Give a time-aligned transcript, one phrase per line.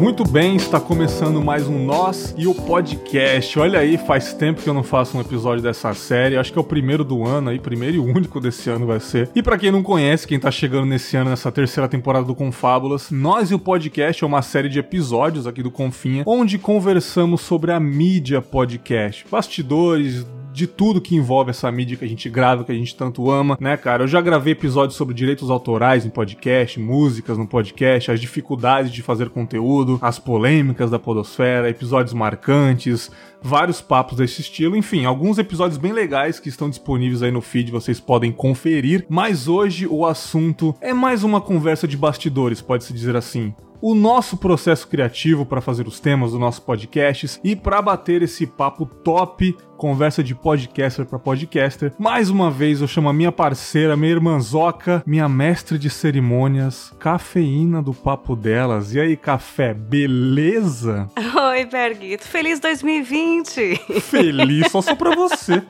[0.00, 3.58] muito bem, está começando mais um Nós e o podcast.
[3.58, 6.60] Olha aí, faz tempo que eu não faço um episódio dessa série, acho que é
[6.60, 9.28] o primeiro do ano aí, primeiro e único desse ano vai ser.
[9.34, 13.10] E para quem não conhece, quem tá chegando nesse ano, nessa terceira temporada do Confábulas,
[13.10, 17.70] Nós e o podcast é uma série de episódios aqui do Confinha, onde conversamos sobre
[17.70, 22.72] a mídia podcast, bastidores, de tudo que envolve essa mídia que a gente grava, que
[22.72, 24.04] a gente tanto ama, né, cara?
[24.04, 29.02] Eu já gravei episódios sobre direitos autorais em podcast, músicas no podcast, as dificuldades de
[29.02, 33.10] fazer conteúdo, as polêmicas da podosfera, episódios marcantes,
[33.42, 37.70] vários papos desse estilo, enfim, alguns episódios bem legais que estão disponíveis aí no feed,
[37.70, 39.06] vocês podem conferir.
[39.08, 44.36] Mas hoje o assunto é mais uma conversa de bastidores, pode-se dizer assim o nosso
[44.36, 49.56] processo criativo para fazer os temas do nosso podcasts e para bater esse papo top,
[49.76, 51.92] conversa de podcaster para podcaster.
[51.98, 57.82] Mais uma vez eu chamo a minha parceira, minha irmãzoca, minha mestre de cerimônias, cafeína
[57.82, 58.94] do papo delas.
[58.94, 61.08] E aí, café, beleza?
[61.50, 62.26] Oi, Berguito.
[62.26, 63.76] Feliz 2020.
[64.00, 65.62] Feliz só só para você.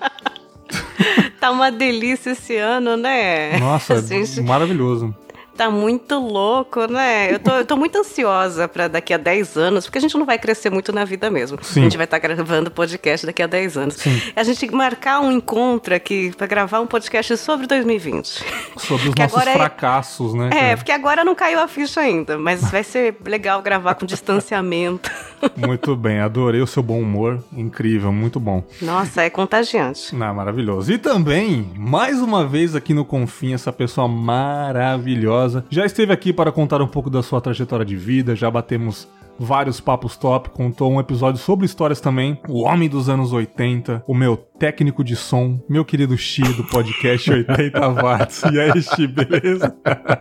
[1.41, 3.59] tá uma delícia esse ano, né?
[3.59, 4.41] Nossa, gente...
[4.41, 5.15] maravilhoso
[5.61, 7.35] tá muito louco, né?
[7.35, 10.25] Eu tô, eu tô muito ansiosa para daqui a 10 anos, porque a gente não
[10.25, 11.59] vai crescer muito na vida mesmo.
[11.63, 11.81] Sim.
[11.81, 13.97] A gente vai estar tá gravando podcast daqui a 10 anos.
[13.97, 14.23] Sim.
[14.35, 18.43] A gente marcar um encontro aqui para gravar um podcast sobre 2020.
[18.79, 20.39] Sobre os nossos é- fracassos, é...
[20.39, 20.51] né?
[20.71, 25.11] É, porque agora não caiu a ficha ainda, mas vai ser legal gravar com distanciamento.
[25.57, 28.63] Muito bem, adorei o seu bom humor, incrível, muito bom.
[28.81, 30.15] Nossa, é contagiante.
[30.15, 30.93] Não, maravilhoso.
[30.93, 35.65] E também, mais uma vez aqui no Confim, essa pessoa maravilhosa maravilhosa.
[35.71, 39.09] Já esteve aqui para contar um pouco da sua trajetória de vida, já batemos
[39.39, 42.41] vários papos top, contou um episódio sobre histórias também.
[42.49, 47.31] O Homem dos Anos 80, o meu técnico de som, meu querido Xi do podcast
[47.33, 48.43] 80 Watts.
[48.53, 49.75] E aí, Xi, beleza?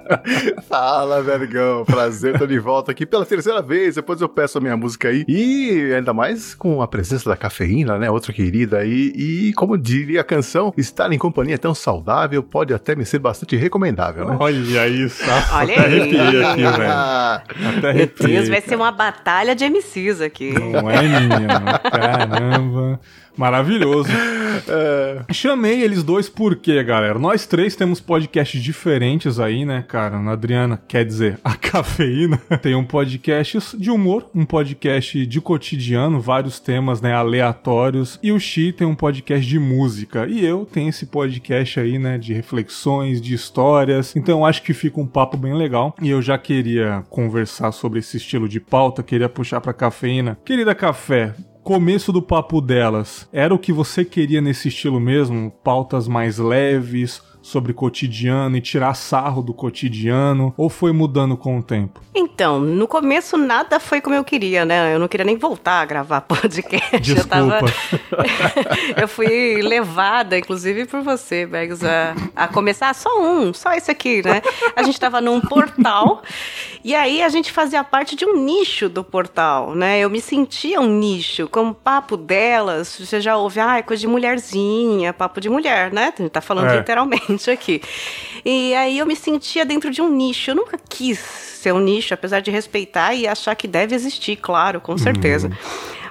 [0.69, 1.83] Fala, Vergão.
[1.83, 3.95] Prazer, tô de volta aqui pela terceira vez.
[3.95, 5.25] Depois eu peço a minha música aí.
[5.27, 8.09] E ainda mais com a presença da cafeína, né?
[8.09, 9.11] Outra querida aí.
[9.13, 13.57] E como diria a canção, estar em companhia tão saudável pode até me ser bastante
[13.57, 14.37] recomendável, né?
[14.39, 15.21] Olha isso.
[15.51, 17.77] Olha até arrepiei aqui, velho.
[17.77, 18.31] Até arrepiei.
[18.31, 20.51] Meu Deus, vai ser uma batalha de MCs aqui.
[20.51, 21.79] Não é, minha?
[21.91, 22.99] Caramba.
[23.39, 24.09] Maravilhoso.
[24.67, 25.23] É...
[25.31, 30.17] Chamei eles dois porque, galera, nós três temos podcasts diferentes aí, né, cara?
[30.17, 36.19] A Adriana, quer dizer, a Cafeína, tem um podcast de humor, um podcast de cotidiano,
[36.19, 40.89] vários temas, né, aleatórios, e o Xi tem um podcast de música, e eu tenho
[40.89, 45.53] esse podcast aí, né, de reflexões, de histórias, então acho que fica um papo bem
[45.53, 50.37] legal, e eu já queria conversar sobre esse estilo de pauta, queria puxar pra Cafeína.
[50.43, 51.33] Querida Café,
[51.63, 55.51] começo do papo delas era o que você queria nesse estilo mesmo?
[55.63, 61.63] Pautas mais leves, sobre cotidiano e tirar sarro do cotidiano ou foi mudando com o
[61.63, 62.01] tempo?
[62.13, 64.93] Então, no começo nada foi como eu queria, né?
[64.93, 66.99] Eu não queria nem voltar a gravar podcast.
[66.99, 67.37] Desculpa.
[67.37, 67.65] Eu, tava...
[69.01, 74.21] eu fui levada, inclusive por você, Begs, a, a começar só um, só esse aqui,
[74.23, 74.41] né?
[74.75, 76.21] A gente tava num portal
[76.83, 79.99] e aí a gente fazia parte de um nicho do portal, né?
[79.99, 84.07] Eu me sentia um nicho, como papo delas, você já ouve, ah, é coisa de
[84.07, 86.13] mulherzinha, papo de mulher, né?
[86.17, 86.77] A gente tá falando é.
[86.77, 87.81] literalmente isso aqui.
[88.43, 90.51] E aí eu me sentia dentro de um nicho.
[90.51, 94.79] Eu nunca quis ser um nicho, apesar de respeitar e achar que deve existir, claro,
[94.79, 95.47] com certeza.
[95.47, 95.53] Uhum.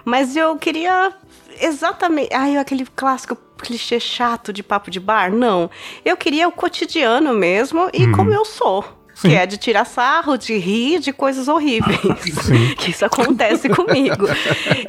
[0.04, 1.12] Mas eu queria
[1.60, 2.32] exatamente.
[2.32, 5.32] Ai, aquele clássico clichê chato de papo de bar?
[5.32, 5.70] Não.
[6.04, 8.12] Eu queria o cotidiano mesmo e uhum.
[8.12, 8.97] como eu sou.
[9.18, 9.30] Sim.
[9.30, 11.98] que é de tirar sarro, de rir de coisas horríveis.
[12.78, 14.26] que isso acontece comigo.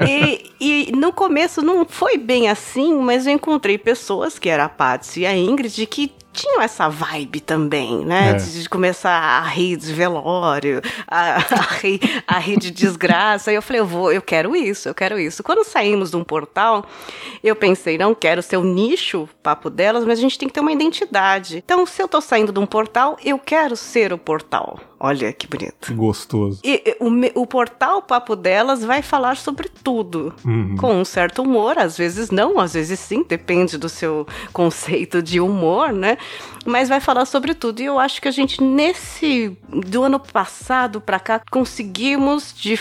[0.07, 4.69] E, e, no começo não foi bem assim, mas eu encontrei pessoas, que era a
[4.69, 8.31] Patsy e a Ingrid, que tinham essa vibe também, né?
[8.31, 8.33] É.
[8.33, 13.51] De, de, começar a rir de velório, a, a, rir, a rir de desgraça.
[13.51, 15.43] E eu falei, eu vou, eu quero isso, eu quero isso.
[15.43, 16.85] Quando saímos de um portal,
[17.43, 20.61] eu pensei, não quero ser o nicho papo delas, mas a gente tem que ter
[20.61, 21.57] uma identidade.
[21.57, 24.79] Então, se eu tô saindo de um portal, eu quero ser o portal.
[24.99, 25.93] Olha que bonito.
[25.95, 26.59] Gostoso.
[26.63, 30.33] E, o, o portal Papo Delas vai falar sobre tudo.
[30.43, 30.75] Uhum.
[30.77, 35.39] Com um certo humor, às vezes não, às vezes sim, depende do seu conceito de
[35.39, 36.17] humor, né?
[36.65, 37.81] Mas vai falar sobre tudo.
[37.81, 39.57] E eu acho que a gente, nesse.
[39.69, 42.79] do ano passado para cá, conseguimos, de,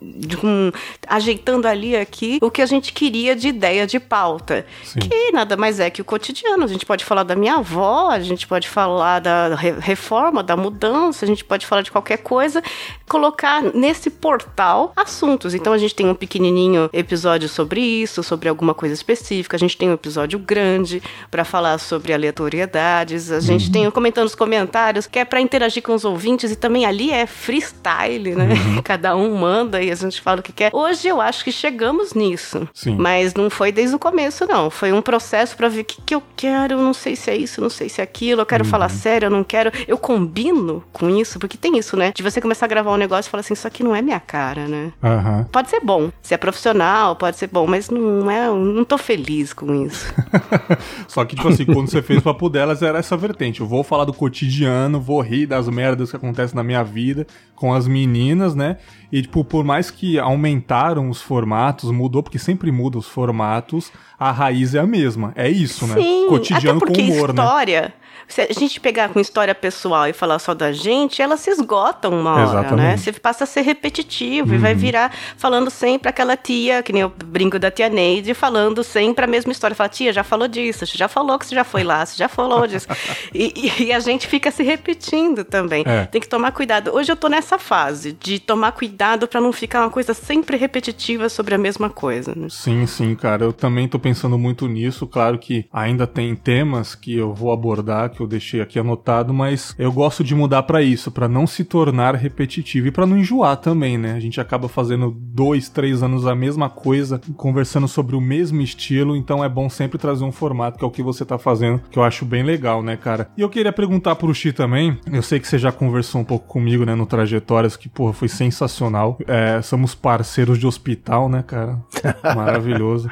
[0.00, 0.70] de um,
[1.06, 4.66] ajeitando ali aqui, o que a gente queria de ideia de pauta.
[4.84, 4.98] Sim.
[5.00, 6.64] Que nada mais é que o cotidiano.
[6.64, 11.24] A gente pode falar da minha avó, a gente pode falar da reforma, da mudança,
[11.24, 12.62] a gente gente pode falar de qualquer coisa,
[13.08, 15.54] colocar nesse portal assuntos.
[15.54, 19.76] Então a gente tem um pequenininho episódio sobre isso, sobre alguma coisa específica, a gente
[19.76, 23.72] tem um episódio grande para falar sobre aleatoriedades, a gente uhum.
[23.72, 27.26] tem comentando os comentários, que é para interagir com os ouvintes e também ali é
[27.26, 28.48] freestyle, né?
[28.54, 28.82] Uhum.
[28.82, 30.70] Cada um manda e a gente fala o que quer.
[30.74, 32.68] Hoje eu acho que chegamos nisso.
[32.74, 32.96] Sim.
[32.98, 34.70] Mas não foi desde o começo, não.
[34.70, 37.60] Foi um processo para ver o que, que eu quero, não sei se é isso,
[37.60, 38.70] não sei se é aquilo, eu quero uhum.
[38.70, 39.70] falar sério, eu não quero.
[39.86, 42.12] Eu combino com isso, porque tem isso, né?
[42.14, 44.20] De você começar a gravar um negócio e falar assim, isso aqui não é minha
[44.20, 44.92] cara, né?
[45.02, 45.44] Uhum.
[45.44, 46.12] Pode ser bom.
[46.22, 48.48] Se é profissional, pode ser bom, mas não é.
[48.48, 50.14] Não tô feliz com isso.
[51.08, 53.60] Só que, tipo assim, quando você fez o papo delas, era essa vertente.
[53.60, 57.26] Eu vou falar do cotidiano, vou rir das merdas que acontecem na minha vida
[57.58, 58.76] com as meninas, né?
[59.10, 64.30] E, tipo, por mais que aumentaram os formatos, mudou, porque sempre muda os formatos, a
[64.30, 65.32] raiz é a mesma.
[65.34, 65.94] É isso, né?
[65.94, 67.42] Sim, Cotidiano até porque com humor, né?
[67.42, 67.92] história, né?
[68.28, 72.12] Se a gente pegar com história pessoal e falar só da gente, elas se esgotam
[72.12, 72.50] uma hora, né?
[72.50, 72.76] Exatamente.
[72.76, 72.96] né?
[72.98, 74.54] Você passa a ser repetitivo uhum.
[74.54, 74.78] e vai uhum.
[74.78, 79.28] virar falando sempre aquela tia, que nem o brinco da tia Neide, falando sempre a
[79.28, 79.74] mesma história.
[79.74, 82.28] Fala, tia, já falou disso, você já falou que você já foi lá, você já
[82.28, 82.86] falou disso.
[83.32, 85.82] e, e, e, a gente fica se repetindo também.
[85.86, 86.04] É.
[86.06, 86.94] Tem que tomar cuidado.
[86.94, 91.30] Hoje eu tô nessa fase de tomar cuidado para não ficar uma coisa sempre repetitiva
[91.30, 92.34] sobre a mesma coisa.
[92.36, 92.48] Né?
[92.50, 93.44] Sim, sim, cara.
[93.44, 95.06] Eu também tô pensando muito nisso.
[95.06, 99.74] Claro que ainda tem temas que eu vou abordar que eu deixei aqui anotado, mas
[99.78, 103.56] eu gosto de mudar para isso, para não se tornar repetitivo e para não enjoar
[103.56, 104.14] também, né?
[104.14, 109.16] A gente acaba fazendo dois, três anos a mesma coisa, conversando sobre o mesmo estilo,
[109.16, 111.98] então é bom sempre trazer um formato que é o que você tá fazendo, que
[111.98, 113.30] eu acho bem legal, né, cara?
[113.36, 116.48] E eu queria perguntar pro Xi também, eu sei que você já conversou um pouco
[116.48, 119.16] comigo, né, no Trajetórias, que, porra, foi sensacional.
[119.28, 121.78] É, somos parceiros de hospital, né, cara?
[122.34, 123.08] Maravilhoso.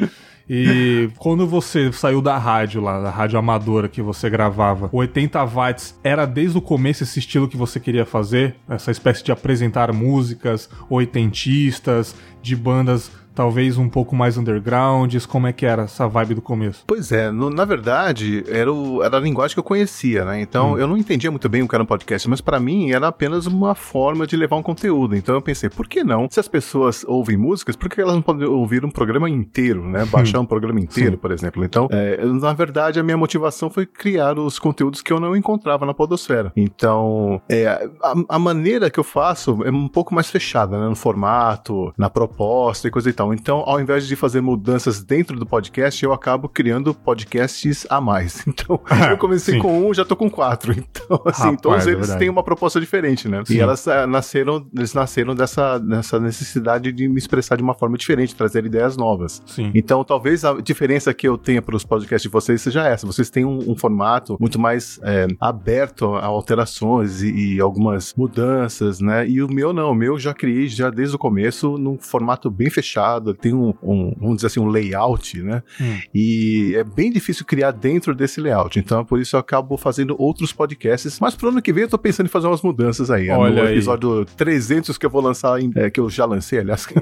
[0.49, 5.45] E quando você saiu da rádio lá, da rádio amadora que você gravava, o 80
[5.45, 8.55] watts era desde o começo esse estilo que você queria fazer?
[8.69, 15.27] Essa espécie de apresentar músicas oitentistas, de bandas talvez um pouco mais undergrounds?
[15.27, 16.83] Como é que era essa vibe do começo?
[16.87, 20.41] Pois é, no, na verdade, era, o, era a linguagem que eu conhecia, né?
[20.41, 20.79] Então hum.
[20.79, 23.47] eu não entendia muito bem o que era um podcast, mas para mim era apenas
[23.47, 25.15] uma forma de levar um conteúdo.
[25.15, 26.27] Então eu pensei, por que não?
[26.31, 30.05] Se as pessoas ouvem músicas, por que elas não podem ouvir um programa inteiro, né?
[30.05, 30.07] Hum.
[30.07, 31.19] Baixar um programa inteiro, Sim.
[31.19, 31.63] por exemplo.
[31.63, 35.85] Então, é, na verdade, a minha motivação foi criar os conteúdos que eu não encontrava
[35.85, 36.53] na Podosfera.
[36.57, 37.67] Então, é,
[38.03, 40.89] a, a maneira que eu faço é um pouco mais fechada, né?
[40.89, 43.26] No formato, na proposta e coisa e tal.
[43.33, 48.45] Então, ao invés de fazer mudanças dentro do podcast, eu acabo criando podcasts a mais.
[48.57, 48.81] Então,
[49.11, 50.73] eu comecei com um, já tô com quatro.
[50.77, 53.43] Então, assim, Rapaz, todos é eles têm uma proposta diferente, né?
[53.45, 53.55] Sim.
[53.55, 57.99] E elas uh, nasceram, eles nasceram dessa, dessa necessidade de me expressar de uma forma
[57.99, 59.43] diferente, trazer ideias novas.
[59.47, 59.71] Sim.
[59.75, 63.07] Então, talvez a diferença que eu tenha para os podcasts de vocês seja essa.
[63.07, 69.01] Vocês têm um, um formato muito mais é, aberto a alterações e, e, algumas mudanças,
[69.01, 69.29] né?
[69.29, 72.71] E o meu não, o meu já criei já desde o começo num formato bem
[72.71, 75.63] fechado tem um, um, vamos dizer assim, um layout, né?
[75.81, 75.99] Hum.
[76.15, 78.79] E é bem difícil criar dentro desse layout.
[78.79, 81.19] Então, por isso eu acabo fazendo outros podcasts.
[81.21, 83.29] Mas pro ano que vem eu tô pensando em fazer umas mudanças aí.
[83.31, 86.87] Olha no episódio 300 que eu vou lançar, em, é, que eu já lancei, aliás.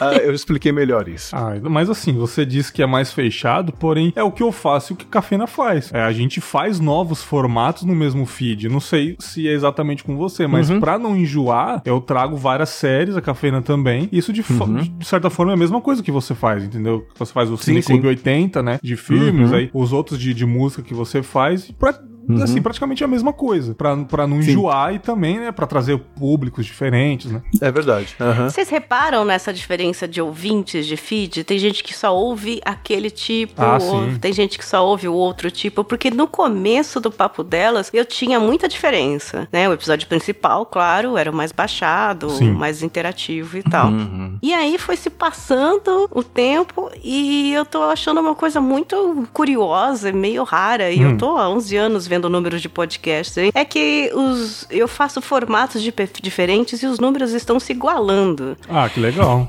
[0.00, 1.34] Ah, eu expliquei melhor isso.
[1.34, 4.92] Ah, mas assim, você disse que é mais fechado, porém é o que eu faço
[4.92, 5.90] e o que a Cafena faz.
[5.92, 8.68] É, a gente faz novos formatos no mesmo feed.
[8.68, 10.80] Não sei se é exatamente com você, mas uhum.
[10.80, 14.08] pra não enjoar, eu trago várias séries, a Cafena também.
[14.12, 14.98] Isso de uhum.
[14.98, 17.06] de certa forma, é a mesma coisa que você faz, entendeu?
[17.18, 18.78] Você faz o Cine Clube 80, né?
[18.82, 19.56] De filmes, uhum.
[19.56, 21.70] aí os outros de, de música que você faz.
[21.70, 21.92] Pra
[22.28, 22.42] Uhum.
[22.42, 23.74] Assim, praticamente a mesma coisa.
[23.74, 24.50] Pra, pra não Sim.
[24.50, 27.42] enjoar e também, né, pra trazer públicos diferentes, né?
[27.60, 28.16] É verdade.
[28.20, 28.50] Uhum.
[28.50, 31.44] Vocês reparam nessa diferença de ouvintes de feed?
[31.44, 33.78] Tem gente que só ouve aquele tipo, ah,
[34.20, 38.04] tem gente que só ouve o outro tipo, porque no começo do papo delas eu
[38.04, 39.68] tinha muita diferença, né?
[39.68, 42.52] O episódio principal, claro, era o mais baixado, Sim.
[42.52, 43.88] mais interativo e tal.
[43.88, 44.38] Uhum.
[44.42, 50.12] E aí foi se passando o tempo e eu tô achando uma coisa muito curiosa,
[50.12, 50.90] meio rara.
[50.90, 51.10] E hum.
[51.10, 54.88] eu tô há 11 anos vendo vendo números de podcasts aí, é que os, eu
[54.88, 55.92] faço formatos de,
[56.22, 58.56] diferentes e os números estão se igualando.
[58.68, 59.48] Ah, que legal.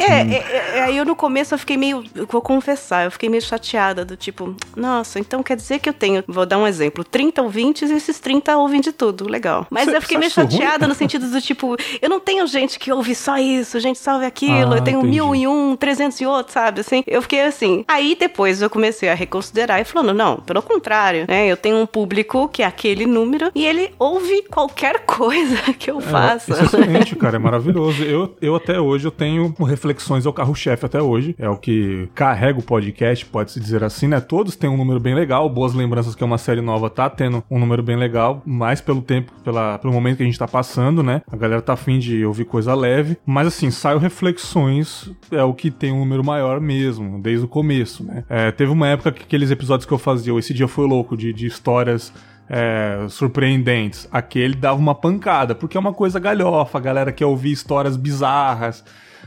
[0.00, 3.42] é, é, é, aí eu no começo eu fiquei meio, vou confessar, eu fiquei meio
[3.42, 7.42] chateada do tipo, nossa, então quer dizer que eu tenho, vou dar um exemplo, 30
[7.42, 9.66] ouvintes e esses 30 ouvem de tudo, legal.
[9.70, 10.88] Mas cê, eu fiquei meio chateada ruim?
[10.88, 14.26] no sentido do tipo, eu não tenho gente que ouve só isso, gente só ouve
[14.26, 15.16] aquilo, ah, eu tenho entendi.
[15.16, 16.80] mil e um, trezentos e outros, sabe?
[16.80, 17.84] Assim, eu fiquei assim.
[17.86, 21.46] Aí depois eu comecei a reconsiderar e falando, não, pelo contrário, né?
[21.46, 26.00] Eu tenho um público que é aquele número e ele ouve qualquer coisa que eu
[26.00, 26.52] faça.
[26.52, 28.02] É, isso é excelente, cara, é maravilhoso.
[28.02, 31.34] Eu, eu até hoje eu tenho Reflexões é o carro-chefe até hoje.
[31.38, 34.20] É o que carrega o podcast, pode-se dizer assim, né?
[34.20, 35.48] Todos têm um número bem legal.
[35.48, 39.02] Boas Lembranças, que é uma série nova, tá tendo um número bem legal, mais pelo
[39.02, 41.22] tempo, pela, pelo momento que a gente tá passando, né?
[41.30, 43.16] A galera tá afim de ouvir coisa leve.
[43.26, 48.04] Mas assim, saiu Reflexões, é o que tem um número maior mesmo, desde o começo,
[48.04, 48.24] né?
[48.28, 51.32] É, teve uma época que aqueles episódios que eu fazia, esse dia foi louco, de,
[51.32, 52.12] de histórias
[52.48, 54.06] é, surpreendentes.
[54.12, 58.84] Aquele dava uma pancada, porque é uma coisa galhofa, a galera quer ouvir histórias bizarras.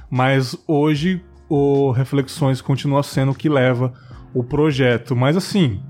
[0.10, 3.92] Mas hoje o Reflexões continua sendo o que leva
[4.34, 5.16] o projeto.
[5.16, 5.82] Mas assim,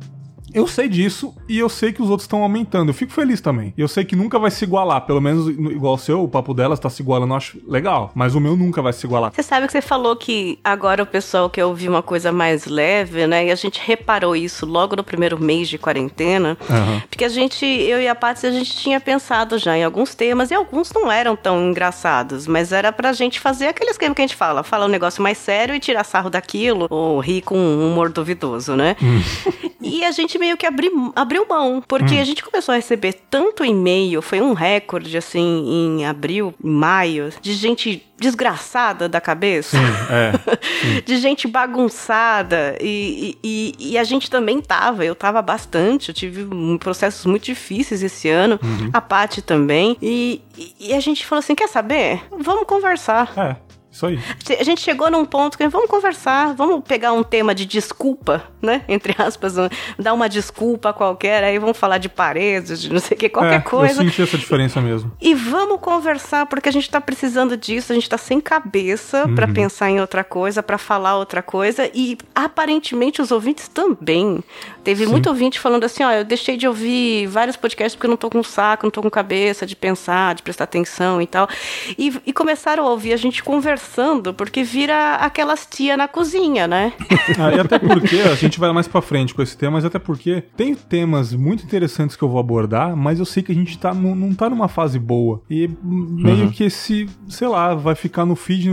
[0.57, 2.89] eu sei disso e eu sei que os outros estão aumentando.
[2.89, 3.73] Eu fico feliz também.
[3.77, 6.79] Eu sei que nunca vai se igualar, pelo menos igual o seu, o papo delas
[6.79, 8.11] tá se igualando, eu acho legal.
[8.15, 9.31] Mas o meu nunca vai se igualar.
[9.31, 13.27] Você sabe que você falou que agora o pessoal quer ouvir uma coisa mais leve,
[13.27, 13.45] né?
[13.45, 16.57] E a gente reparou isso logo no primeiro mês de quarentena.
[16.67, 17.01] Uhum.
[17.07, 20.49] Porque a gente, eu e a Paty, a gente tinha pensado já em alguns temas
[20.49, 24.25] e alguns não eram tão engraçados, mas era pra gente fazer aquele esquema que a
[24.25, 27.91] gente fala, falar um negócio mais sério e tirar sarro daquilo, ou rir com um
[27.91, 28.95] humor duvidoso, né?
[29.03, 29.21] Hum.
[29.79, 32.21] E a gente meio que abri, abriu mão, porque hum.
[32.21, 37.53] a gente começou a receber tanto e-mail, foi um recorde, assim, em abril, maio, de
[37.53, 39.77] gente desgraçada da cabeça.
[39.77, 41.01] Sim, é, sim.
[41.05, 42.77] de gente bagunçada.
[42.81, 46.47] E, e, e, a gente também tava, eu tava bastante, eu tive
[46.79, 48.89] processos muito difíceis esse ano, uhum.
[48.91, 49.97] a Paty também.
[50.01, 50.41] E,
[50.79, 52.23] e, a gente falou assim: quer saber?
[52.31, 53.33] Vamos conversar.
[53.37, 53.66] É.
[53.97, 54.19] Isso aí.
[54.59, 58.83] A gente chegou num ponto que vamos conversar, vamos pegar um tema de desculpa, né?
[58.87, 59.55] Entre aspas,
[59.97, 63.55] dar uma desculpa qualquer, aí vamos falar de paredes, de não sei o que, qualquer
[63.55, 64.03] é, coisa.
[64.03, 65.11] Eu senti essa diferença mesmo.
[65.19, 69.33] E vamos conversar, porque a gente tá precisando disso, a gente tá sem cabeça uhum.
[69.33, 74.43] para pensar em outra coisa, para falar outra coisa, e aparentemente os ouvintes também.
[74.83, 75.11] Teve Sim.
[75.11, 78.29] muito ouvinte falando assim: ó, eu deixei de ouvir vários podcasts porque eu não tô
[78.29, 81.49] com saco, não tô com cabeça de pensar, de prestar atenção e tal.
[81.97, 83.86] E, e começaram a ouvir a gente conversar
[84.33, 86.93] porque vira aquelas tia na cozinha, né?
[87.39, 89.99] ah, e até porque, a gente vai mais pra frente com esse tema, mas até
[89.99, 93.77] porque tem temas muito interessantes que eu vou abordar, mas eu sei que a gente
[93.77, 95.41] tá, não, tá numa fase boa.
[95.49, 96.51] E meio uhum.
[96.51, 98.69] que esse, sei lá, vai ficar no feed,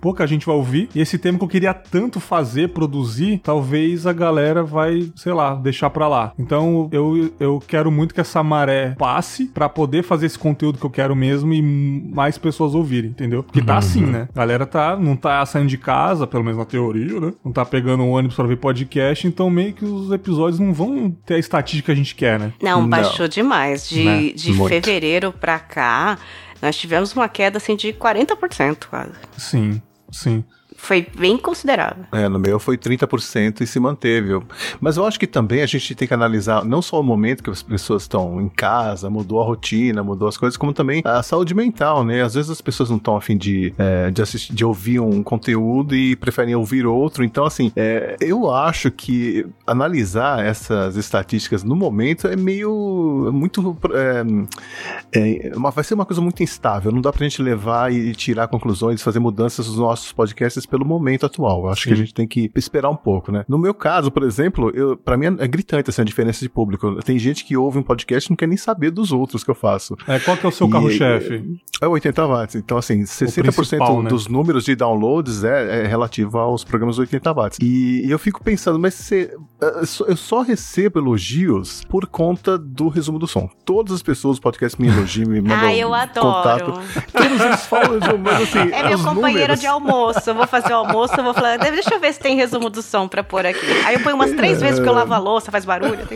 [0.00, 0.88] pouca gente vai ouvir.
[0.94, 5.54] E esse tema que eu queria tanto fazer, produzir, talvez a galera vai, sei lá,
[5.54, 6.32] deixar pra lá.
[6.38, 10.84] Então eu, eu quero muito que essa maré passe para poder fazer esse conteúdo que
[10.84, 13.42] eu quero mesmo e mais pessoas ouvirem, entendeu?
[13.42, 13.78] Porque tá uhum.
[13.78, 14.28] assim, né?
[14.44, 17.32] A galera tá, não tá saindo de casa, pelo menos na teoria, né?
[17.42, 21.10] Não tá pegando um ônibus pra ver podcast, então meio que os episódios não vão
[21.24, 22.52] ter a estatística que a gente quer, né?
[22.60, 23.28] Não, baixou não.
[23.28, 23.88] demais.
[23.88, 24.32] De, né?
[24.34, 26.18] de fevereiro pra cá,
[26.60, 29.12] nós tivemos uma queda assim de 40% quase.
[29.38, 29.80] Sim,
[30.12, 30.44] sim.
[30.84, 32.04] Foi bem considerável.
[32.12, 34.38] É, no meu foi 30% e se manteve.
[34.78, 37.48] Mas eu acho que também a gente tem que analisar não só o momento que
[37.48, 41.54] as pessoas estão em casa, mudou a rotina, mudou as coisas, como também a saúde
[41.54, 42.20] mental, né?
[42.20, 45.96] Às vezes as pessoas não estão afim de, é, de, assistir, de ouvir um conteúdo
[45.96, 47.24] e preferem ouvir outro.
[47.24, 53.30] Então, assim, é, eu acho que analisar essas estatísticas no momento é meio.
[53.32, 53.74] muito.
[53.94, 56.92] É, é, uma, vai ser uma coisa muito instável.
[56.92, 61.24] Não dá pra gente levar e tirar conclusões, fazer mudanças nos nossos podcasts pelo momento
[61.24, 61.64] atual.
[61.64, 61.88] Eu acho Sim.
[61.88, 63.44] que a gente tem que esperar um pouco, né?
[63.48, 67.00] No meu caso, por exemplo, eu, pra mim é gritante essa assim, diferença de público.
[67.04, 69.54] Tem gente que ouve um podcast e não quer nem saber dos outros que eu
[69.54, 69.96] faço.
[70.08, 71.60] É, qual que é o seu carro-chefe?
[71.80, 72.54] É 80 watts.
[72.56, 74.08] Então, assim, 60% né?
[74.08, 77.58] dos números de downloads é, é, relativo aos programas 80 watts.
[77.62, 79.30] E, e eu fico pensando, mas se,
[79.62, 83.48] é, eu só recebo elogios por conta do resumo do som.
[83.64, 86.72] Todas as pessoas do podcast me elogiam, me mandam ah, eu adoro.
[86.72, 87.12] contato.
[87.12, 89.60] Todos eles falam, mas assim, É meu companheiro números...
[89.60, 90.30] de almoço.
[90.30, 92.80] Eu vou fazer o almoço, eu vou falar, deixa eu ver se tem resumo do
[92.80, 93.66] som pra pôr aqui.
[93.84, 96.14] Aí eu ponho umas três vezes porque eu lavo a louça, faz barulho, que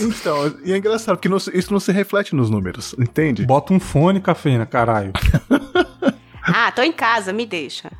[0.00, 3.44] então, e é engraçado que não, isso não se reflete nos números, entende?
[3.44, 5.12] Bota um fone, cafeína, caralho.
[6.44, 7.90] ah, tô em casa, me deixa.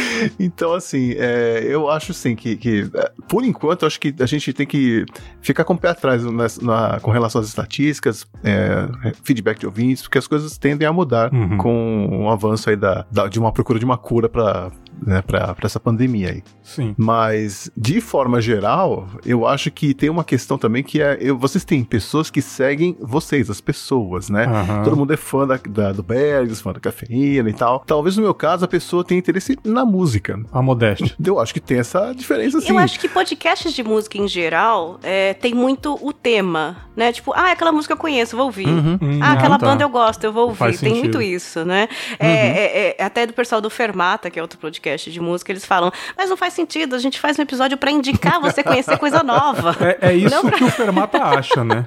[0.38, 4.52] então, assim, é, eu acho assim que, que, é, por enquanto, acho que a gente
[4.52, 5.04] tem que
[5.40, 10.02] ficar com o pé atrás na, na, com relação às estatísticas, é, feedback de ouvintes,
[10.02, 11.58] porque as coisas tendem a mudar uhum.
[11.58, 14.70] com o avanço aí da, da, de uma procura de uma cura para
[15.04, 16.42] né, pra, pra essa pandemia aí.
[16.62, 16.94] Sim.
[16.98, 21.16] Mas, de forma geral, eu acho que tem uma questão também que é.
[21.20, 24.44] Eu, vocês têm pessoas que seguem vocês, as pessoas, né?
[24.44, 24.82] Aham.
[24.84, 27.80] Todo mundo é fã da, da- do Bergs, fã da cafeína e tal.
[27.86, 30.38] Talvez no meu caso a pessoa tenha interesse na música.
[30.52, 31.14] A modéstia.
[31.24, 32.70] Eu acho que tem essa diferença sim.
[32.70, 37.12] Eu acho que podcasts de música em geral é, tem muito o tema, né?
[37.12, 38.68] Tipo, ah, aquela música eu conheço, vou ouvir.
[38.68, 38.98] Uhum.
[39.00, 39.66] Hum, Ah, aquela tá.
[39.66, 40.58] banda eu gosto, eu vou ouvir.
[40.58, 41.02] Faz Tem sentido.
[41.18, 41.88] muito isso, né?
[42.18, 45.64] É, é- é- até do pessoal do Fermata, que é outro podcast de música, eles
[45.64, 49.22] falam, mas não faz sentido, a gente faz um episódio pra indicar você conhecer coisa
[49.22, 49.76] nova.
[50.00, 51.86] É, é isso pra- que o Fermata acha, né?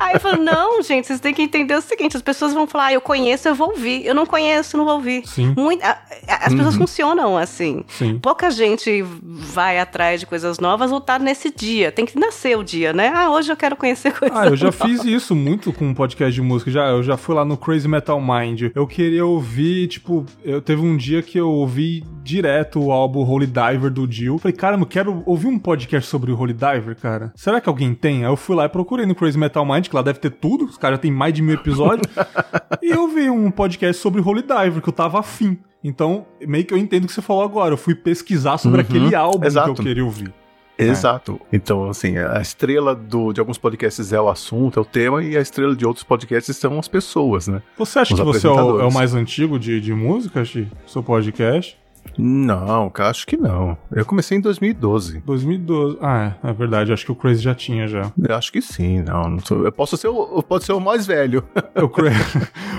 [0.00, 2.86] Aí eu falo, não, gente, vocês têm que entender o seguinte: as pessoas vão falar,
[2.86, 4.04] ah, eu conheço, eu vou ouvir.
[4.04, 5.26] Eu não conheço, não vou ouvir.
[5.26, 5.54] Sim.
[5.56, 7.84] Muito, a- a- as pessoas funcionam assim.
[7.88, 8.18] Sim.
[8.18, 11.90] Pouca gente vai atrás de coisas novas ou tá nesse dia.
[11.92, 13.12] Tem que nascer o dia, né?
[13.14, 14.82] Ah, hoje eu quero conhecer coisas Ah, eu já novas.
[14.82, 16.70] fiz isso muito com um podcast de música.
[16.70, 18.70] Já, eu já fui lá no Crazy Metal Mind.
[18.74, 23.46] Eu queria ouvir, tipo, eu teve um dia que eu ouvi direto o álbum Holy
[23.46, 24.38] Diver do Dio.
[24.38, 27.32] Falei, caramba, eu quero ouvir um podcast sobre o Holy Diver, cara.
[27.36, 28.24] Será que alguém tem?
[28.24, 30.64] Aí eu fui lá e procurei no Crazy Metal Mind, que lá deve ter tudo.
[30.64, 32.10] Os caras já tem mais de mil episódios.
[32.82, 35.58] e eu vi um podcast sobre Holy Diver, que eu tava afim.
[35.82, 37.74] Então, meio que eu entendo o que você falou agora.
[37.74, 39.74] Eu fui pesquisar sobre Uhum, aquele álbum exato.
[39.74, 40.32] que eu queria ouvir.
[40.76, 41.40] Exato.
[41.52, 45.36] Então, assim, a estrela do, de alguns podcasts é o assunto, é o tema, e
[45.36, 47.62] a estrela de outros podcasts são as pessoas, né?
[47.78, 50.66] Você acha Os que você é o, é o mais antigo de, de música, Xi?
[50.86, 51.78] Seu podcast?
[52.16, 53.76] Não, acho que não.
[53.92, 55.20] Eu comecei em 2012.
[55.26, 55.98] 2012.
[56.00, 56.92] Ah, é, é verdade.
[56.92, 58.12] Acho que o Crazy já tinha já.
[58.16, 59.24] Eu acho que sim, não.
[59.30, 61.44] não sou- eu posso ser o, ser o mais velho.
[61.74, 62.10] O, Cra-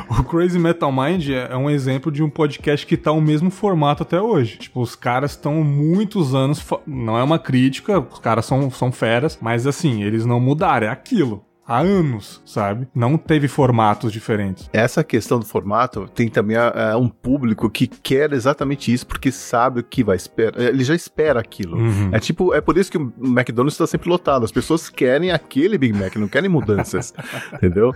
[0.10, 3.50] o Crazy Metal Mind é é um exemplo de um podcast que tá o mesmo
[3.52, 4.58] formato até hoje.
[4.58, 6.66] Tipo, os caras estão muitos anos.
[6.88, 10.90] Não é uma crítica, os caras são, são feras, mas assim, eles não mudaram, é
[10.90, 11.44] aquilo.
[11.68, 12.88] Há anos, sabe?
[12.94, 14.70] Não teve formatos diferentes.
[14.72, 19.32] Essa questão do formato tem também ah, ah, um público que quer exatamente isso porque
[19.32, 20.62] sabe o que vai esperar.
[20.62, 21.78] Ele já espera aquilo.
[21.78, 22.10] Uhum.
[22.12, 24.46] É tipo, é por isso que o McDonald's está sempre lotado.
[24.46, 27.12] As pessoas querem aquele Big Mac, não querem mudanças.
[27.54, 27.96] entendeu?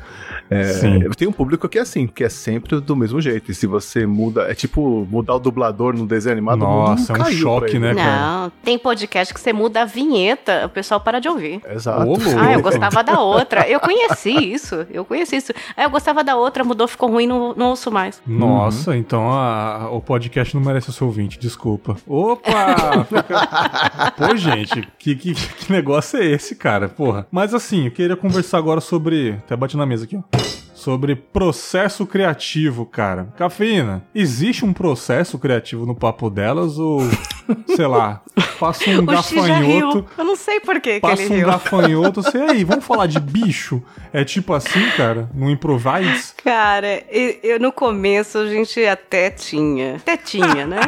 [0.50, 1.08] É, Sim.
[1.16, 3.52] tem um público que é assim, que é sempre do mesmo jeito.
[3.52, 7.26] E se você muda, é tipo mudar o dublador no desenho animado, Nossa, é um
[7.26, 8.42] choque, né, cara?
[8.42, 11.62] Não, tem podcast que você muda a vinheta, o pessoal para de ouvir.
[11.70, 12.12] Exato.
[12.40, 13.59] Ah, eu gostava da outra.
[13.68, 14.86] Eu conheci isso.
[14.92, 15.54] Eu conheci isso.
[15.76, 18.22] Ah, eu gostava da outra, mudou, ficou ruim, não, não ouço mais.
[18.26, 21.96] Nossa, então a- o podcast não merece o seu ouvinte, desculpa.
[22.08, 23.06] Opa!
[24.18, 26.90] Pô, gente, que, que, que negócio é esse, cara?
[26.90, 27.28] Porra.
[27.32, 29.32] Mas assim, eu queria conversar agora sobre.
[29.46, 30.59] Até bati na mesa aqui, ó.
[30.80, 33.34] Sobre processo criativo, cara.
[33.38, 37.02] Cafeína, existe um processo criativo no papo delas ou,
[37.76, 38.22] sei lá,
[38.58, 40.06] passa um o gafanhoto.
[40.18, 41.48] Eu não sei por que, que Passa ele um riu.
[41.48, 43.84] gafanhoto, sei aí, vamos falar de bicho?
[44.14, 45.30] É tipo assim, cara?
[45.34, 46.34] No improvise?
[46.42, 49.98] Cara, eu, eu no começo a gente até tinha.
[49.98, 50.80] Até tinha, né?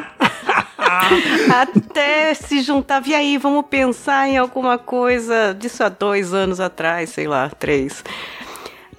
[1.53, 3.09] até se juntava.
[3.09, 8.01] E aí, vamos pensar em alguma coisa disso há dois anos atrás, sei lá, três.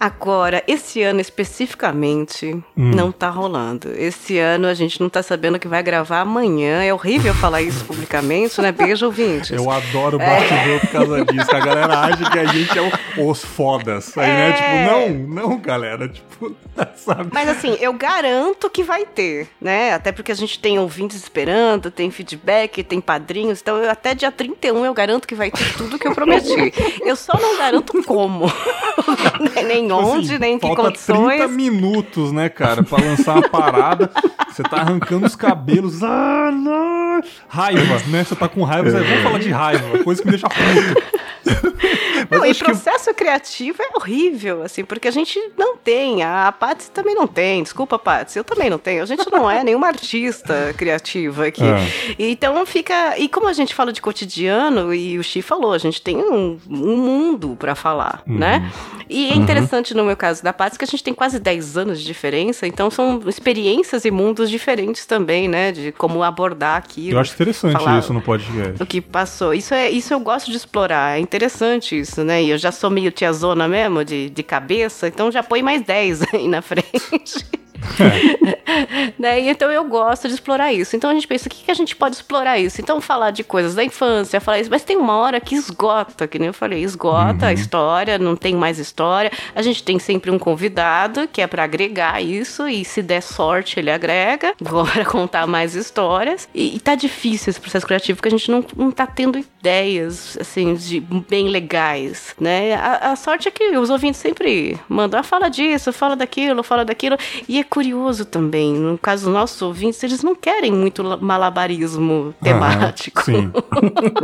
[0.06, 2.90] Agora, esse ano especificamente, Hum.
[2.92, 3.88] não tá rolando.
[3.96, 6.82] Esse ano a gente não tá sabendo que vai gravar amanhã.
[6.82, 8.72] É horrível falar isso publicamente, né?
[8.72, 9.52] Beijo, ouvintes.
[9.52, 11.54] Eu adoro bastidor por causa disso.
[11.54, 14.18] A galera acha que a gente é o- os fodas.
[14.18, 14.48] Aí, né?
[14.50, 14.52] É.
[14.54, 15.08] Tipo, não,
[15.50, 16.08] não, galera.
[16.08, 16.52] Tipo,
[16.96, 17.30] sabe?
[17.32, 19.92] Mas assim, eu garanto que vai ter, né?
[19.94, 23.60] Até porque a gente tem ouvintes esperando, tem feedback, tem padrinhos.
[23.60, 26.72] Então, eu, até dia 31 eu garanto que vai ter tudo que eu prometi.
[27.06, 28.46] Eu só não garanto como.
[30.00, 31.36] nem onde, Assim, nem em que falta condições.
[31.38, 34.10] 30 minutos, né, cara, pra lançar uma parada.
[34.50, 36.02] Você tá arrancando os cabelos.
[36.02, 37.20] Ah, não.
[37.48, 38.24] Raiva, né?
[38.24, 38.90] Você tá com raiva.
[38.90, 41.82] Você, vamos falar de raiva, coisa que me deixa puto.
[42.38, 46.22] Não, e acho que- processo criativo é horrível, assim, porque a gente não tem.
[46.22, 47.62] A Patsy também não tem.
[47.62, 49.02] Desculpa, Patsy, eu também não tenho.
[49.02, 51.62] A gente não é nenhuma artista criativa aqui.
[51.64, 52.14] É.
[52.18, 53.18] Então fica.
[53.18, 56.58] E como a gente fala de cotidiano, e o Xi falou, a gente tem um,
[56.68, 58.38] um mundo pra falar, Uhum.
[58.38, 58.70] né?
[59.08, 62.00] E é interessante no meu caso da Patsy que a gente tem quase 10 anos
[62.00, 65.72] de diferença, então são experiências e mundos diferentes também, né?
[65.72, 67.16] De como abordar aquilo.
[67.16, 68.82] Eu acho interessante falar isso no podcast.
[68.82, 69.52] o que passou.
[69.52, 71.16] Isso é isso eu gosto de explorar.
[71.16, 72.42] É interessante isso, né?
[72.42, 76.22] E eu já sou meio tiazona mesmo, de, de cabeça, então já põe mais 10
[76.34, 77.46] aí na frente.
[79.18, 79.40] né?
[79.40, 80.96] E então eu gosto de explorar isso.
[80.96, 82.80] Então a gente pensa, o que, que a gente pode explorar isso?
[82.80, 86.38] Então falar de coisas da infância, falar isso, mas tem uma hora que esgota, que
[86.38, 89.30] nem eu falei, esgota a história, não tem mais história.
[89.54, 93.78] A gente tem sempre um convidado que é para agregar isso, e se der sorte,
[93.78, 94.54] ele agrega,
[94.92, 96.48] para contar mais histórias.
[96.54, 100.36] E, e tá difícil esse processo criativo, porque a gente não, não tá tendo ideias,
[100.40, 102.74] assim, de bem legais, né?
[102.74, 106.84] A, a sorte é que os ouvintes sempre mandam, ah, fala disso, fala daquilo, fala
[106.84, 107.16] daquilo,
[107.48, 108.74] e é curioso também.
[108.74, 113.18] No caso dos nossos ouvintes, eles não querem muito malabarismo temático.
[113.20, 113.50] Ah, sim.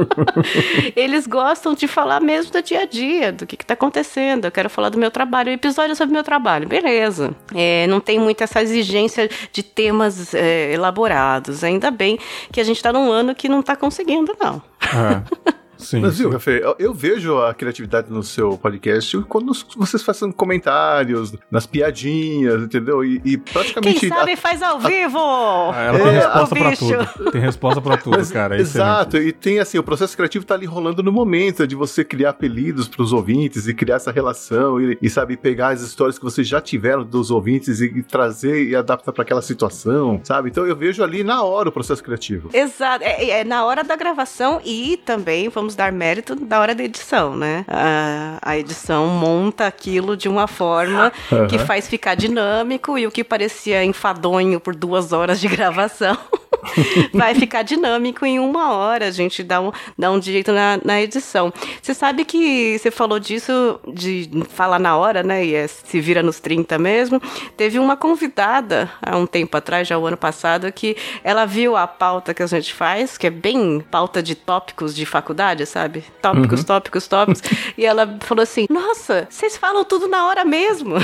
[0.95, 4.45] eles gostam de falar mesmo do dia a dia, do que, está acontecendo.
[4.45, 5.49] Eu quero falar do meu trabalho.
[5.49, 6.69] O episódio sobre o meu trabalho.
[6.69, 7.35] Beleza.
[7.55, 11.65] É, não tem muito essa exigência de temas é, elaborados.
[11.65, 12.19] Ainda bem
[12.53, 14.61] que a gente está num ano que não está conseguindo, não.
[14.83, 15.53] É.
[15.79, 20.33] Sim, Mas viu, Café, eu, eu, vejo a criatividade no seu podcast quando vocês fazem
[20.33, 23.05] comentários, nas piadinhas, entendeu?
[23.05, 24.01] E, e praticamente.
[24.01, 25.19] Quem sabe a, faz ao vivo!
[25.19, 27.31] A, ah, ela tem é, resposta pra tudo.
[27.31, 28.57] Tem resposta pra tudo, Mas, cara.
[28.57, 29.37] É exato, excelente.
[29.37, 32.89] e tem assim, o processo criativo tá ali rolando no momento de você criar apelidos
[32.89, 36.61] pros ouvintes e criar essa relação e, e sabe, pegar as histórias que vocês já
[36.61, 40.51] tiveram dos ouvintes e, e trazer e adaptar para aquela situação, sabe?
[40.51, 42.51] Então eu vejo ali na hora o processo criativo.
[42.53, 46.75] Exato, é, é na hora da gravação e também, vamos vamos dar mérito da hora
[46.75, 47.65] da edição, né?
[47.69, 51.47] A, a edição monta aquilo de uma forma uhum.
[51.47, 56.17] que faz ficar dinâmico e o que parecia enfadonho por duas horas de gravação.
[57.13, 61.01] vai ficar dinâmico em uma hora, a gente dá um, dá um jeito na, na
[61.01, 61.53] edição.
[61.81, 65.45] Você sabe que você falou disso, de falar na hora, né?
[65.45, 67.21] E é, se vira nos 30 mesmo.
[67.57, 71.87] Teve uma convidada há um tempo atrás, já o ano passado, que ela viu a
[71.87, 76.05] pauta que a gente faz, que é bem pauta de tópicos de faculdade, sabe?
[76.21, 76.67] Tópicos, uhum.
[76.67, 77.43] tópicos, tópicos.
[77.77, 80.97] e ela falou assim: Nossa, vocês falam tudo na hora mesmo.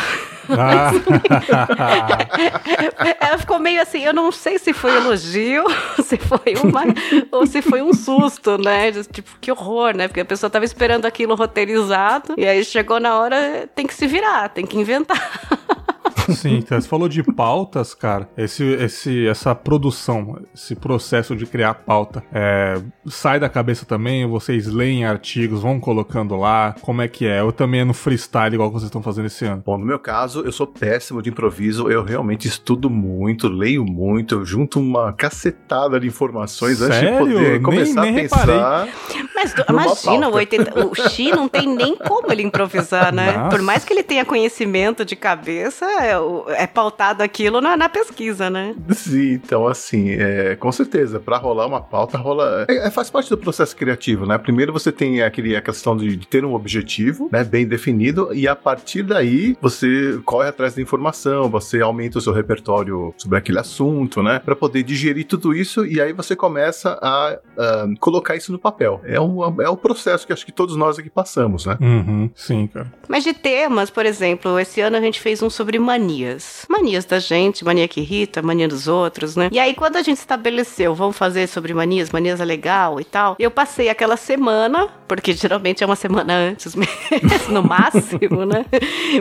[0.49, 0.90] Ah.
[3.21, 5.64] ela ficou meio assim, eu não sei se foi elogio
[6.03, 6.83] se foi uma
[7.31, 8.93] ou se foi um susto, né?
[8.93, 10.09] Tipo, que horror, né?
[10.09, 14.07] Porque a pessoa tava esperando aquilo roteirizado e aí chegou na hora, tem que se
[14.07, 15.40] virar, tem que inventar.
[16.33, 18.29] Sim, então, você falou de pautas, cara.
[18.37, 24.27] Esse, esse, essa produção, esse processo de criar pauta, é, sai da cabeça também?
[24.27, 26.75] Vocês leem artigos, vão colocando lá?
[26.81, 27.43] Como é que é?
[27.43, 29.63] Ou também é no freestyle, igual vocês estão fazendo esse ano?
[29.65, 31.91] Bom, no meu caso, eu sou péssimo de improviso.
[31.91, 36.95] Eu realmente estudo muito, leio muito, eu junto uma cacetada de informações Sério?
[36.95, 38.89] antes de poder começar nem, nem a pensar.
[39.35, 43.33] Mas imagina, o, 80, o Xi não tem nem como ele improvisar, né?
[43.33, 43.51] Nossa.
[43.51, 46.13] Por mais que ele tenha conhecimento de cabeça, é,
[46.48, 48.74] é pautado aquilo na, na, pesquisa, né?
[48.90, 52.66] Sim, então assim, é, com certeza, para rolar uma pauta, rola.
[52.68, 54.37] É, é, faz parte do processo criativo, né?
[54.38, 58.48] Primeiro você tem aquele, a questão de, de, ter um objetivo, né, bem definido, e
[58.48, 63.59] a partir daí você corre atrás da informação, você aumenta o seu repertório sobre aquele
[63.59, 64.40] assunto, né?
[64.44, 69.00] Para poder digerir tudo isso e aí você começa a, a colocar isso no papel.
[69.05, 71.77] É um, é o processo que acho que todos nós aqui passamos, né?
[71.81, 72.92] Uhum, sim, cara.
[73.09, 76.67] Mas de temas, por exemplo, esse ano a gente fez um sobre manias.
[76.69, 79.49] Manias da gente, mania que irrita, mania dos outros, né?
[79.51, 83.37] E aí, quando a gente estabeleceu, vamos fazer sobre manias, manias é legal e tal,
[83.38, 86.90] eu passei aquela semana, porque geralmente é uma semana antes mesmo,
[87.49, 88.67] no máximo, né?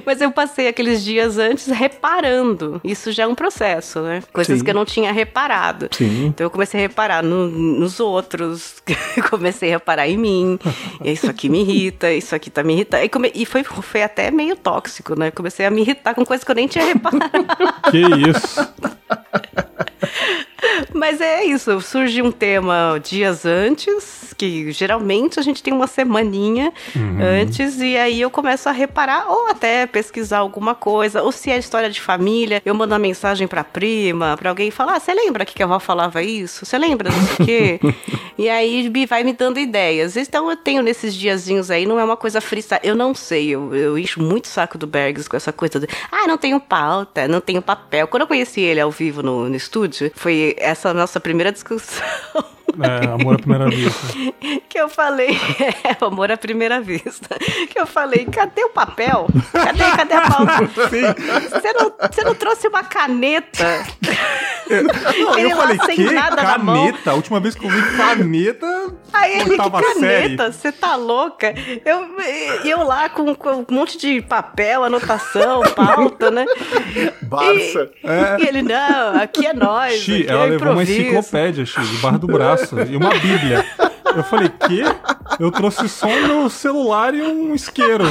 [0.06, 2.82] Mas eu passei aqueles dias antes reparando.
[2.84, 4.22] Isso já é um processo, né?
[4.34, 4.66] Coisas Sim.
[4.66, 5.88] que eu não tinha reparado.
[5.92, 6.28] Sim.
[6.28, 8.84] Então eu comecei a reparar no, nos outros,
[9.30, 10.60] comecei a reparar em mim.
[11.04, 13.06] isso aqui me irrita, isso aqui tá me irritando.
[13.06, 13.32] E, come...
[13.34, 15.32] e foi, foi até meio tóxico, né?
[15.32, 17.32] Comecei a me irritar com coisas que eu nem tinha reparado.
[17.92, 18.68] Que isso?
[20.94, 26.72] Mas é isso, surge um tema dias antes, que geralmente a gente tem uma semaninha
[26.96, 27.20] uhum.
[27.22, 31.58] antes, e aí eu começo a reparar, ou até pesquisar alguma coisa, ou se é
[31.58, 35.46] história de família, eu mando uma mensagem pra prima, pra alguém falar, ah, você lembra
[35.46, 36.66] que a avó falava isso?
[36.66, 37.80] Você lembra disso quê?
[38.38, 40.16] e aí vai me dando ideias.
[40.18, 43.74] Então eu tenho nesses diazinhos aí, não é uma coisa freestyle, eu não sei, eu,
[43.76, 47.42] eu encho muito saco do Bergs com essa coisa de, ah, não tenho pauta, não
[47.42, 48.08] tenho papel.
[48.08, 52.04] Quando eu conheci ele ao vivo no, no estúdio, foi essa nossa primeira discussão.
[52.82, 54.14] É, amor à primeira vista.
[54.70, 55.30] que eu falei,
[55.84, 57.38] é, amor à primeira vista.
[57.70, 59.28] Que eu falei, cadê o papel?
[59.52, 60.54] Cadê, cadê a pauta?
[60.74, 63.86] Você não, você não trouxe uma caneta?
[65.20, 67.12] Não, eu falei, que caneta?
[67.12, 70.52] A última vez que eu vi caneta, Aí ele, que caneta?
[70.52, 71.54] Você tá louca?
[71.86, 72.08] Eu,
[72.66, 76.46] eu lá com, com, um monte de papel, anotação, pauta, né?
[77.22, 77.92] Barça.
[78.04, 78.38] E, é.
[78.40, 79.94] e ele, não, aqui é nós.
[79.94, 83.66] Xi, ela é levou uma enciclopédia, Xi, debaixo do braço e uma bíblia.
[84.16, 84.84] Eu falei, que?
[85.40, 88.06] Eu trouxe só meu celular e um isqueiro.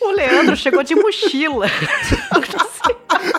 [0.00, 1.66] O Leandro chegou de mochila.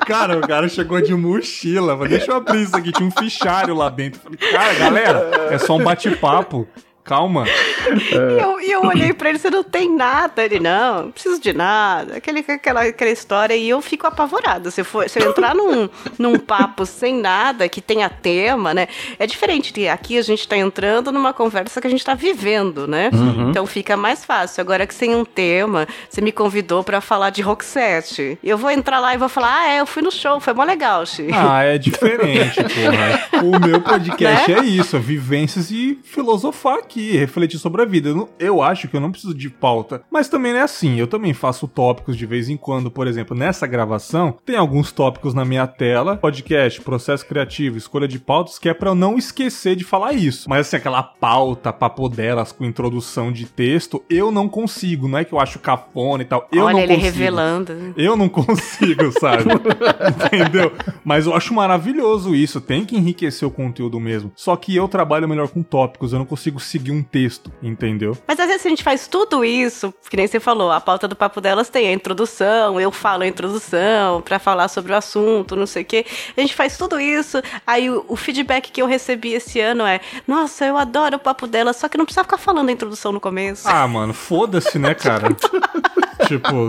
[0.06, 1.98] Cara, o cara chegou de mochila.
[1.98, 2.92] Falei, deixa eu abrir isso aqui.
[2.92, 4.20] Tinha um fichário lá dentro.
[4.22, 6.68] Falei, cara, galera, é só um bate-papo.
[7.06, 7.46] Calma.
[7.48, 10.44] E eu, e eu olhei pra ele, você não tem nada.
[10.44, 12.18] Ele, não, não preciso de nada.
[12.18, 13.56] Aquele, aquela, aquela história.
[13.56, 14.72] E eu fico apavorada.
[14.72, 15.88] Se, for, se eu entrar num,
[16.18, 18.88] num papo sem nada, que tenha tema, né?
[19.20, 22.88] É diferente de aqui a gente tá entrando numa conversa que a gente tá vivendo,
[22.88, 23.12] né?
[23.14, 23.52] Uhum.
[23.52, 24.62] Então fica mais fácil.
[24.62, 28.40] Agora que sem um tema, você me convidou pra falar de Roxette.
[28.44, 30.64] Eu vou entrar lá e vou falar, ah, é, eu fui no show, foi mó
[30.64, 31.28] legal, Xi.
[31.32, 33.44] Ah, é diferente, porra.
[33.44, 38.10] O meu podcast é isso, é vivências e filosofar aqui, refletir sobre a vida.
[38.10, 40.98] Eu, não- eu acho que eu não preciso de pauta, mas também não é assim.
[41.00, 45.34] Eu também faço tópicos de vez em quando, por exemplo, nessa gravação, tem alguns tópicos
[45.34, 49.76] na minha tela, podcast, processo criativo, escolha de pautas, que é pra eu não esquecer
[49.76, 50.50] de falar isso.
[50.50, 55.08] Mas assim, aquela pauta, papo delas com introdução de texto, eu não consigo.
[55.08, 56.48] Não é que eu acho cafona e tal.
[56.52, 57.06] Eu Olha não ele consigo.
[57.06, 57.94] revelando.
[57.98, 59.44] Eu não consigo, sabe?
[60.26, 60.72] Entendeu?
[61.04, 62.62] Mas eu acho maravilhoso isso.
[62.62, 64.32] Tem que enriquecer o conteúdo mesmo.
[64.36, 66.14] Só que eu trabalho melhor com tópicos.
[66.14, 68.18] Eu não consigo seguir um texto, entendeu?
[68.28, 71.16] Mas às vezes a gente faz tudo isso, que nem você falou, a pauta do
[71.16, 75.66] papo delas tem a introdução, eu falo a introdução pra falar sobre o assunto, não
[75.66, 76.06] sei o quê.
[76.36, 80.00] A gente faz tudo isso, aí o, o feedback que eu recebi esse ano é:
[80.28, 83.20] nossa, eu adoro o papo delas, só que não precisa ficar falando a introdução no
[83.20, 83.68] começo.
[83.68, 85.36] Ah, mano, foda-se, né, cara?
[86.28, 86.68] tipo,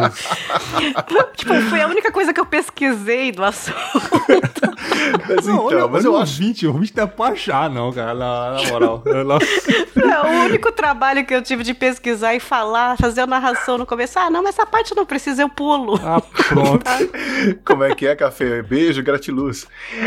[1.36, 3.76] tipo, foi a única coisa que eu pesquisei do assunto.
[5.28, 6.32] Mas não, então, olha, mas olha eu o acho.
[6.32, 9.02] ouvinte, o ouvinte não é pra achar, não, cara, na, na moral.
[9.06, 13.86] É, o único trabalho que eu tive de pesquisar e falar, fazer a narração no
[13.86, 16.00] começo, ah, não, mas essa parte não precisa, eu pulo.
[16.02, 16.84] Ah, pronto.
[17.64, 18.62] Como é que é, café?
[18.62, 19.66] Beijo, gratiluz.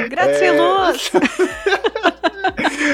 [0.10, 1.12] Gratiluz!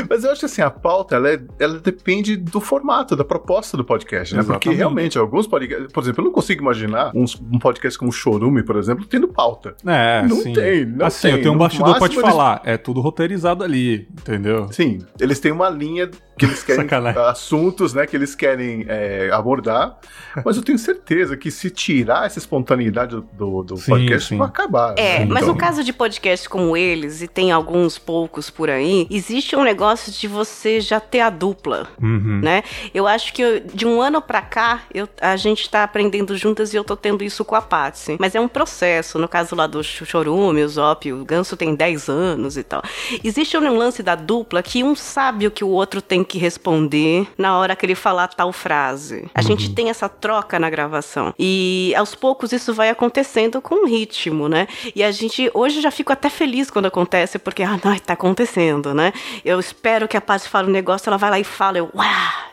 [0.09, 3.75] Mas eu acho que assim, a pauta, ela, é- ela depende do formato, da proposta
[3.77, 4.41] do podcast, né?
[4.41, 4.77] Porque Exatamente.
[4.77, 5.91] realmente, alguns podcasts.
[5.91, 9.27] Por exemplo, eu não consigo imaginar uns- um podcast como o Chorume, por exemplo, tendo
[9.27, 9.75] pauta.
[9.85, 10.53] É, Não sim.
[10.53, 11.31] tem, não assim, tem.
[11.31, 12.61] eu tenho um No bastidor pra te eles- falar.
[12.63, 14.67] É tudo roteirizado ali, entendeu?
[14.71, 16.83] Sim, eles têm uma linha que eles querem.
[16.83, 17.21] Sacanagem.
[17.21, 18.05] assuntos, né?
[18.05, 19.97] Que eles querem é, abordar.
[20.43, 24.37] Mas eu tenho certeza que se tirar essa espontaneidade do, do Sim, podcast, sim.
[24.37, 24.95] vai acabar.
[24.97, 25.25] É, né?
[25.29, 29.55] mas Então, no caso de podcast como eles, e tem alguns poucos por aí, existe
[29.55, 32.39] um negócio de você já ter a dupla, Uhum.
[32.43, 32.63] né?
[32.93, 36.73] Eu acho que eu- de um ano pra cá, eu- a gente tá aprendendo juntas
[36.73, 38.17] e eu tô tendo isso com a Patsy.
[38.19, 41.75] Mas é um processo, no caso lá do Ch- Chorume, o Zop, o Ganso tem
[41.75, 42.81] 10 anos e tal.
[43.23, 47.27] Existe um lance da dupla que um sabe o que o outro tem que responder
[47.37, 49.29] na hora que ele falar tal frase.
[49.33, 51.33] A gente tem essa troca na gravação.
[51.39, 54.67] E aos poucos isso vai acontecendo com ritmo, né?
[54.95, 58.93] E a gente, hoje já fico até feliz quando acontece, porque, ah, não, tá acontecendo,
[58.93, 59.13] né?
[59.43, 62.05] Eu espero que a Patsy fale um negócio, ela vai lá e fala, eu, uau!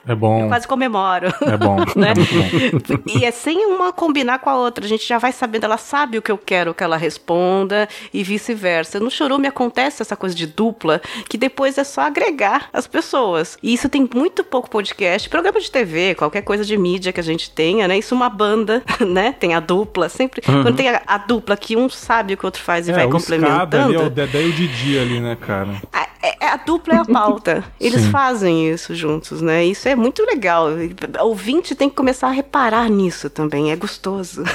[0.04, 0.40] É bom.
[0.42, 1.32] Eu quase comemoro.
[1.42, 1.76] É bom.
[1.94, 2.10] Né?
[2.10, 2.14] É
[2.96, 3.02] bom.
[3.06, 4.84] E é sem uma combinar com a outra.
[4.84, 8.24] A gente já vai sabendo, ela sabe o que eu quero que ela responda e
[8.24, 8.98] vice-versa.
[8.98, 13.56] No Chorume acontece essa coisa de dupla, que depois é só agregar as pessoas.
[13.62, 17.22] E isso tem muito pouco podcast, programa de TV, qualquer coisa de mídia que a
[17.22, 17.96] gente tenha, né?
[17.98, 19.32] Isso é uma banda, né?
[19.38, 20.40] Tem a dupla, sempre.
[20.42, 22.94] Quando tem a, a dupla que um sabe o que o outro faz e é,
[22.94, 24.02] vai o escada ali, complementando.
[24.02, 25.68] ó, o Dedé e o Didi ali, né, cara?
[25.92, 27.64] A, é- a dupla é a pauta.
[27.80, 28.10] Eles Sim.
[28.10, 29.64] fazem isso juntos, né?
[29.64, 30.68] Isso é muito legal.
[31.20, 33.70] O ouvinte tem que começar a reparar nisso também.
[33.70, 34.42] É gostoso.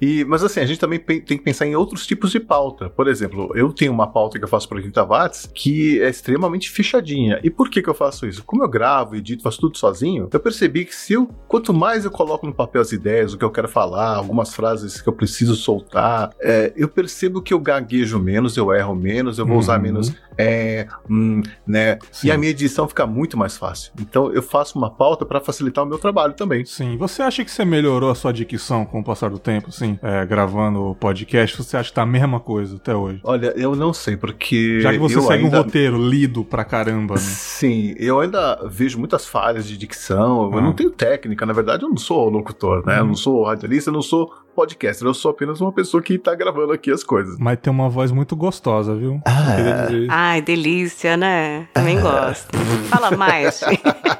[0.00, 2.88] E, mas assim, a gente também tem que pensar em outros tipos de pauta.
[2.88, 6.70] Por exemplo, eu tenho uma pauta que eu faço para 30 watts que é extremamente
[6.70, 7.38] fechadinha.
[7.42, 8.42] E por que que eu faço isso?
[8.44, 12.10] Como eu gravo, edito, faço tudo sozinho, eu percebi que se eu, quanto mais eu
[12.10, 15.54] coloco no papel as ideias, o que eu quero falar, algumas frases que eu preciso
[15.54, 19.82] soltar, é, eu percebo que eu gaguejo menos, eu erro menos, eu vou usar Uhum.
[19.82, 21.89] menos é, hum, né?
[22.12, 22.28] Sim.
[22.28, 23.92] E a minha edição fica muito mais fácil.
[24.00, 26.64] Então eu faço uma pauta para facilitar o meu trabalho também.
[26.64, 26.96] Sim.
[26.98, 30.24] Você acha que você melhorou a sua dicção com o passar do tempo, assim, é,
[30.26, 31.56] gravando o podcast?
[31.56, 33.20] Você acha que tá a mesma coisa até hoje?
[33.24, 34.80] Olha, eu não sei, porque.
[34.80, 35.58] Já que você eu segue ainda...
[35.60, 37.20] um roteiro lido pra caramba, né?
[37.60, 40.50] Sim, eu ainda vejo muitas falhas de dicção.
[40.52, 40.60] Eu Ah.
[40.62, 42.96] não tenho técnica, na verdade, eu não sou locutor, né?
[42.98, 43.08] Eu Uhum.
[43.08, 46.72] não sou radialista, eu não sou podcaster, eu sou apenas uma pessoa que tá gravando
[46.72, 47.36] aqui as coisas.
[47.38, 49.20] Mas tem uma voz muito gostosa, viu?
[49.26, 49.86] Ah.
[50.08, 51.68] Ai, delícia, né?
[51.72, 52.56] Também gosto.
[52.88, 53.60] Fala mais.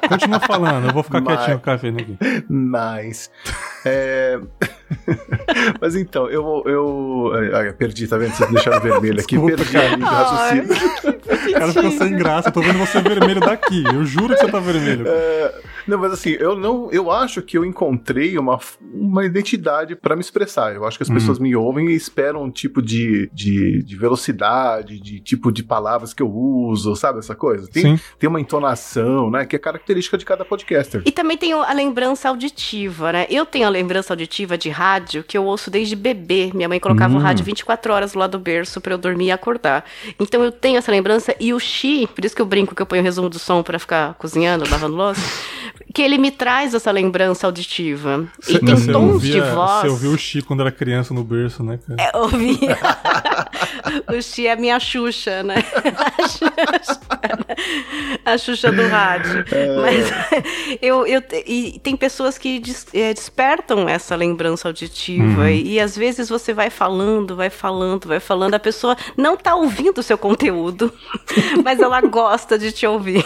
[0.07, 2.17] Continua falando, eu vou ficar Mas- quietinho com o café aqui.
[2.49, 3.29] Mas.
[3.85, 4.39] É...
[5.79, 6.63] Mas então, eu.
[6.65, 7.31] eu...
[7.53, 8.33] ah, perdi, tá vendo?
[8.33, 9.37] Vocês deixaram vermelho aqui.
[9.37, 9.95] Desculpa, perdi cara.
[9.95, 11.11] de raciocínio.
[11.49, 13.83] O cara ficou sem graça, eu tô vendo você vermelho daqui.
[13.85, 15.05] Eu juro que você tá vermelho.
[15.07, 15.53] É,
[15.87, 18.59] Não, mas assim, eu não, eu acho que eu encontrei uma,
[18.93, 20.73] uma identidade para me expressar.
[20.73, 24.99] Eu acho que as pessoas me ouvem e esperam um tipo de, de, de, velocidade,
[24.99, 27.67] de tipo de palavras que eu uso, sabe essa coisa?
[27.67, 31.01] Tem, tem uma entonação, né, que é característica de cada podcaster.
[31.05, 33.27] E também tem a lembrança auditiva, né?
[33.29, 36.49] Eu tenho a lembrança auditiva de rádio que eu ouço desde bebê.
[36.55, 37.17] Minha mãe colocava hum.
[37.17, 39.85] o rádio 24 horas lá do berço para eu dormir e acordar.
[40.19, 42.85] Então eu tenho essa lembrança e o Xi, por isso que eu brinco que eu
[42.87, 45.21] ponho o resumo do som para ficar cozinhando, lavando louça,
[45.93, 48.25] que ele me traz essa lembrança auditiva.
[48.39, 49.81] Cê, e tem tons ouvia, de voz.
[49.81, 52.01] Você ouviu o Xi quando era criança no berço, né, cara?
[52.01, 52.77] É, ouvia.
[54.09, 55.55] o Xi é minha Xuxa, né?
[56.17, 56.91] A Xuxa,
[58.25, 59.45] a Xuxa do rádio.
[59.51, 59.75] É.
[59.75, 65.41] Mas eu, eu, e tem pessoas que des, é, despertam essa lembrança auditiva.
[65.41, 65.47] Uhum.
[65.47, 69.55] E, e, às vezes você vai falando, vai falando, vai falando, a pessoa não tá
[69.55, 70.91] ouvindo o seu conteúdo,
[71.63, 73.23] mas ela gosta de te ouvir.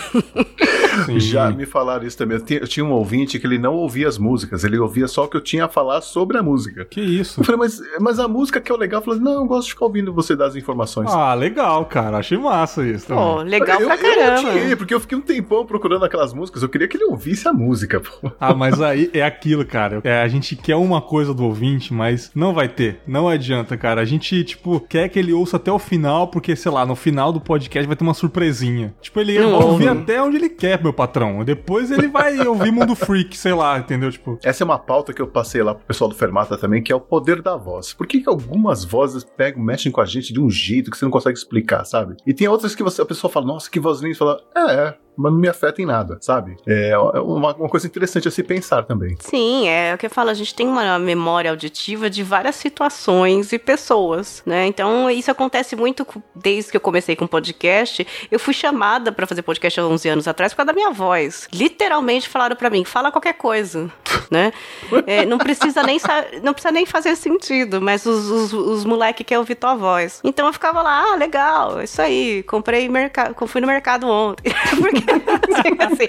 [1.06, 1.20] Sim.
[1.20, 2.38] Já me falaram isso também.
[2.50, 5.38] Eu tinha um ouvinte que ele não ouvia as músicas, ele ouvia só o que
[5.38, 6.86] eu tinha a falar sobre a música.
[6.86, 7.42] Que isso?
[7.42, 9.68] Eu falei, mas, mas a música que é o legal, eu falei, não, eu gosto
[9.68, 11.12] de ficar ouvindo você dar as informações.
[11.12, 12.18] Ah, legal, cara.
[12.18, 13.08] Achei massa isso.
[13.08, 14.50] Pô, legal eu, pra caramba.
[14.54, 17.48] Eu, eu porque eu fiquei um tempão procurando aquelas músicas, eu queria que ele ouvisse
[17.48, 18.32] a música, pô.
[18.40, 20.02] Ah, mas aí é aquilo, cara.
[20.04, 23.02] É, a gente quer uma coisa do ouvinte, mas não vai ter.
[23.06, 24.02] Não adianta, cara.
[24.02, 27.32] A gente, tipo, quer que ele ouça até o final, porque, sei lá, no final
[27.32, 28.96] do podcast vai ter uma surpresinha.
[29.02, 31.44] Tipo, ele vai ouvir até onde ele quer, meu patrão.
[31.44, 34.12] Depois ele vai ouvir Mundo Freak, sei lá, entendeu?
[34.12, 34.40] Tipo.
[34.44, 36.96] Essa é uma pauta que eu passei lá pro pessoal do Fermata também, que é
[36.96, 37.94] o poder da voz.
[37.94, 41.06] Por que, que algumas vozes pegam, mexem com a gente de um jeito que você
[41.06, 42.16] não consegue explicar, sabe?
[42.26, 44.96] E tem outras que você, a pessoa fala, nossa, que voz linda, e fala, é,
[45.18, 46.58] mas não me afeta em nada, sabe?
[46.66, 49.16] É, é uma, uma, coisa interessante a se pensar também.
[49.20, 53.52] Sim, é o que eu falo, a gente tem uma memória auditiva de várias situações
[53.54, 54.66] e pessoas, né?
[54.66, 58.06] Então, isso acontece muito desde que eu comecei com podcast.
[58.30, 61.48] Eu fui chamada para fazer podcast há 11 anos atrás por causa da minha voz.
[61.54, 63.92] Literalmente falaram para mim, fala qualquer coisa,
[64.30, 64.52] né?
[65.08, 66.00] É, não precisa nem
[66.44, 70.20] não precisa nem fazer sentido, mas os, os, os moleques querem ouvir tua voz.
[70.24, 74.54] Então eu ficava lá, ah, legal, isso aí, comprei mercado, fui no mercado ontem.
[74.80, 75.05] Porque
[75.80, 76.08] assim.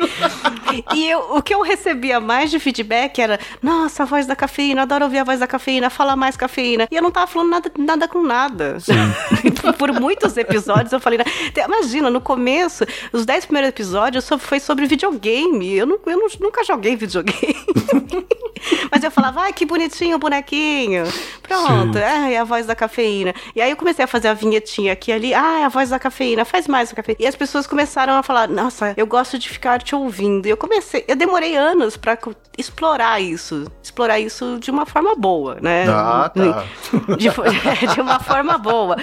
[0.94, 4.82] E eu, o que eu recebia mais de feedback era: nossa, a voz da cafeína,
[4.82, 6.88] adoro ouvir a voz da cafeína, fala mais cafeína.
[6.90, 8.78] E eu não tava falando nada, nada com nada.
[9.78, 11.18] Por muitos episódios eu falei:
[11.56, 15.74] imagina, no começo, os 10 primeiros episódios foi sobre videogame.
[15.74, 17.56] Eu, não, eu nunca joguei videogame.
[18.90, 21.04] Mas eu falava, ai, que bonitinho o bonequinho.
[21.42, 23.34] Pronto, é a voz da cafeína.
[23.54, 25.98] E aí eu comecei a fazer a vinhetinha aqui ali, ah, é a voz da
[25.98, 27.18] cafeína, faz mais a cafeína.
[27.20, 30.46] E as pessoas começaram a falar, nossa, eu gosto de ficar te ouvindo.
[30.46, 32.18] E eu comecei, eu demorei anos para
[32.58, 35.86] explorar isso, explorar isso de uma forma boa, né?
[35.88, 36.64] Ah, tá.
[37.16, 37.28] De,
[37.94, 38.96] de uma forma boa.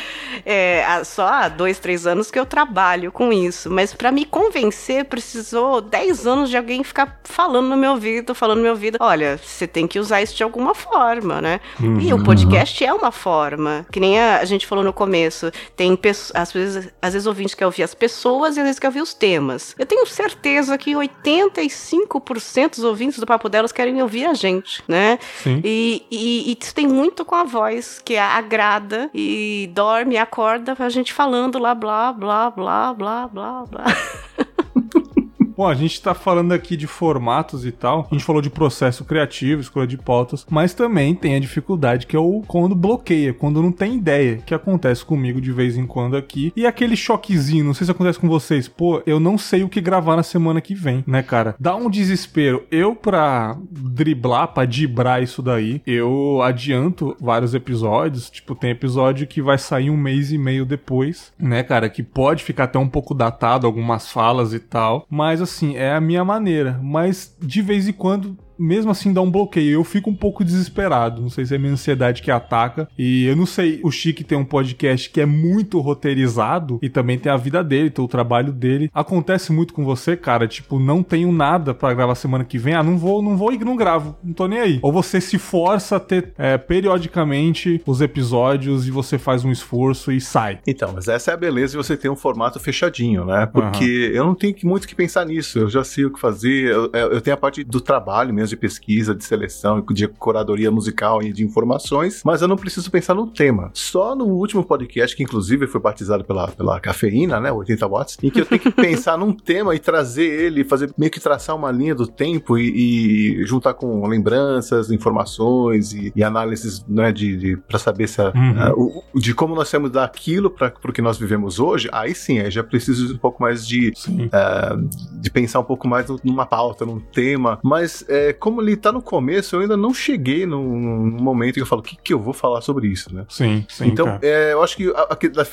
[0.46, 5.06] É, só há dois, três anos que eu trabalho com isso, mas para me convencer
[5.06, 9.38] precisou dez anos de alguém ficar falando no meu ouvido, falando no meu ouvido, olha,
[9.38, 11.60] você tem que usar isso de alguma forma, né?
[11.80, 12.00] Uhum.
[12.00, 12.24] E o uhum.
[12.24, 16.52] podcast é uma forma, que nem a, a gente falou no começo, tem pessoas, às
[16.52, 19.73] vezes, às vezes ouvintes quer ouvir as pessoas e às vezes quer ouvir os temas.
[19.78, 25.18] Eu tenho certeza que 85% dos ouvintes do Papo Delas querem ouvir a gente, né?
[25.42, 25.62] Sim.
[25.64, 30.90] E, e, e isso tem muito com a voz, que agrada e dorme, acorda, a
[30.90, 33.86] gente falando lá, blá, blá, blá, blá, blá, blá.
[35.64, 38.06] Bom, a gente tá falando aqui de formatos e tal.
[38.12, 42.18] A gente falou de processo criativo, escolha de pautas, mas também tem a dificuldade que
[42.18, 46.18] é o quando bloqueia, quando não tem ideia, que acontece comigo de vez em quando
[46.18, 46.52] aqui.
[46.54, 49.80] E aquele choquezinho, não sei se acontece com vocês, pô, eu não sei o que
[49.80, 51.56] gravar na semana que vem, né, cara?
[51.58, 52.66] Dá um desespero.
[52.70, 58.30] Eu, pra driblar, pra dibrar isso daí, eu adianto vários episódios.
[58.30, 61.88] Tipo, tem episódio que vai sair um mês e meio depois, né, cara?
[61.88, 66.02] Que pode ficar até um pouco datado, algumas falas e tal, mas assim, é a
[66.02, 66.80] minha maneira.
[66.82, 69.74] Mas de vez em quando mesmo assim dá um bloqueio.
[69.74, 71.22] Eu fico um pouco desesperado.
[71.22, 72.88] Não sei se é minha ansiedade que ataca.
[72.98, 77.18] E eu não sei, o Chique tem um podcast que é muito roteirizado e também
[77.18, 78.90] tem a vida dele, tem o trabalho dele.
[78.94, 82.74] Acontece muito com você, cara, tipo, não tenho nada para gravar semana que vem.
[82.74, 84.16] Ah, não vou, não vou e não gravo.
[84.24, 84.80] Não tô nem aí.
[84.82, 90.12] Ou você se força a ter é, periodicamente os episódios e você faz um esforço
[90.12, 90.60] e sai.
[90.68, 93.46] Então, mas essa é a beleza de você ter um formato fechadinho, né?
[93.46, 94.16] Porque uhum.
[94.16, 95.60] eu não tenho muito que pensar nisso.
[95.60, 96.72] Eu já sei o que fazer.
[96.72, 101.22] Eu, eu tenho a parte do trabalho mesmo de pesquisa, de seleção, de curadoria musical
[101.22, 103.72] e de informações, mas eu não preciso pensar no tema.
[103.74, 108.30] Só no último podcast, que inclusive foi batizado pela, pela cafeína, né, 80 watts, em
[108.30, 111.72] que eu tenho que pensar num tema e trazer ele, fazer meio que traçar uma
[111.72, 117.58] linha do tempo e, e juntar com lembranças, informações e, e análises, né, de, de
[117.58, 119.04] para saber se a, uhum.
[119.14, 121.90] uh, de como nós temos daquilo para o que nós vivemos hoje.
[121.92, 126.08] Aí sim, aí já preciso um pouco mais de uh, de pensar um pouco mais
[126.24, 127.60] numa pauta, num tema.
[127.64, 131.62] Mas é, como ele tá no começo, eu ainda não cheguei num, num momento que
[131.62, 133.26] eu falo o que, que eu vou falar sobre isso, né?
[133.30, 133.88] Sim, sim.
[133.88, 135.08] Então, é, eu acho que a,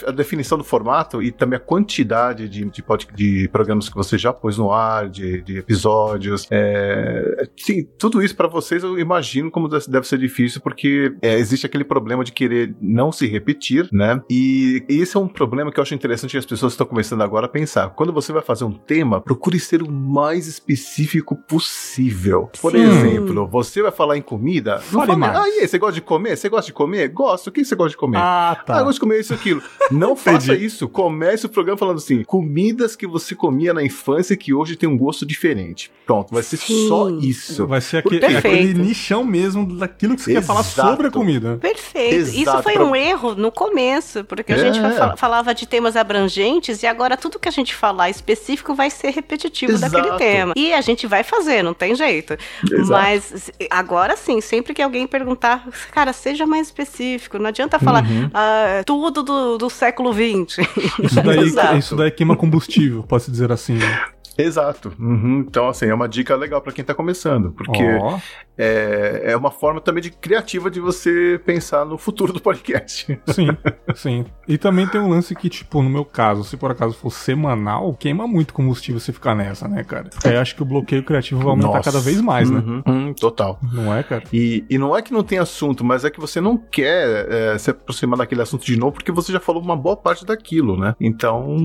[0.08, 4.32] a, definição do formato e também a quantidade de, de, de programas que você já
[4.32, 9.68] pôs no ar, de, de episódios, é, sim, tudo isso para vocês eu imagino como
[9.68, 14.20] deve ser difícil, porque é, existe aquele problema de querer não se repetir, né?
[14.30, 17.22] E, e esse é um problema que eu acho interessante que as pessoas estão começando
[17.22, 17.90] agora a pensar.
[17.90, 22.50] Quando você vai fazer um tema, procure ser o mais específico possível.
[22.60, 22.82] Por Sim.
[22.82, 25.36] exemplo, você vai falar em comida, não fale mais.
[25.36, 26.36] Ah, e aí, você gosta de comer?
[26.36, 27.08] Você gosta de comer?
[27.08, 27.48] Gosto.
[27.48, 28.18] O que você gosta de comer?
[28.18, 28.76] Ah, tá.
[28.76, 29.62] Ah, eu gosto de comer isso aquilo.
[29.90, 30.88] Não faça isso.
[30.88, 34.96] Comece o programa falando assim: comidas que você comia na infância que hoje tem um
[34.96, 35.90] gosto diferente.
[36.06, 36.88] Pronto, vai ser Sim.
[36.88, 37.66] só isso.
[37.66, 40.46] Vai ser aquele, aquele nichão mesmo daquilo que você Exato.
[40.46, 41.58] quer falar sobre a comida.
[41.60, 42.14] Perfeito.
[42.14, 42.38] Exato.
[42.38, 44.58] Isso foi um erro no começo, porque a é.
[44.58, 44.80] gente
[45.16, 49.72] falava de temas abrangentes e agora tudo que a gente falar específico vai ser repetitivo
[49.72, 49.92] Exato.
[49.92, 50.52] daquele tema.
[50.56, 52.36] E a gente vai fazer, não tem jeito.
[52.64, 52.90] Exato.
[52.90, 57.38] Mas agora sim, sempre que alguém perguntar, cara, seja mais específico.
[57.38, 58.30] Não adianta falar uhum.
[58.34, 60.58] ah, tudo do, do século XX.
[61.02, 63.74] Isso daí, isso daí queima combustível, pode dizer assim.
[63.74, 64.04] Né?
[64.42, 64.92] Exato.
[64.98, 65.44] Uhum.
[65.46, 68.18] Então, assim, é uma dica legal para quem tá começando, porque oh.
[68.56, 73.20] é, é uma forma também de criativa de você pensar no futuro do podcast.
[73.28, 73.48] Sim,
[73.94, 74.24] sim.
[74.48, 77.94] E também tem um lance que, tipo, no meu caso, se por acaso for semanal,
[77.94, 80.10] queima muito combustível você ficar nessa, né, cara?
[80.24, 81.90] Aí acho que o bloqueio criativo vai aumentar Nossa.
[81.90, 82.58] cada vez mais, né?
[82.58, 82.76] uhum.
[82.76, 82.82] né?
[82.86, 83.58] Uhum, total.
[83.72, 84.24] Não é, cara?
[84.32, 87.58] E, e não é que não tem assunto, mas é que você não quer é,
[87.58, 90.94] se aproximar daquele assunto de novo, porque você já falou uma boa parte daquilo, né?
[91.00, 91.56] Então,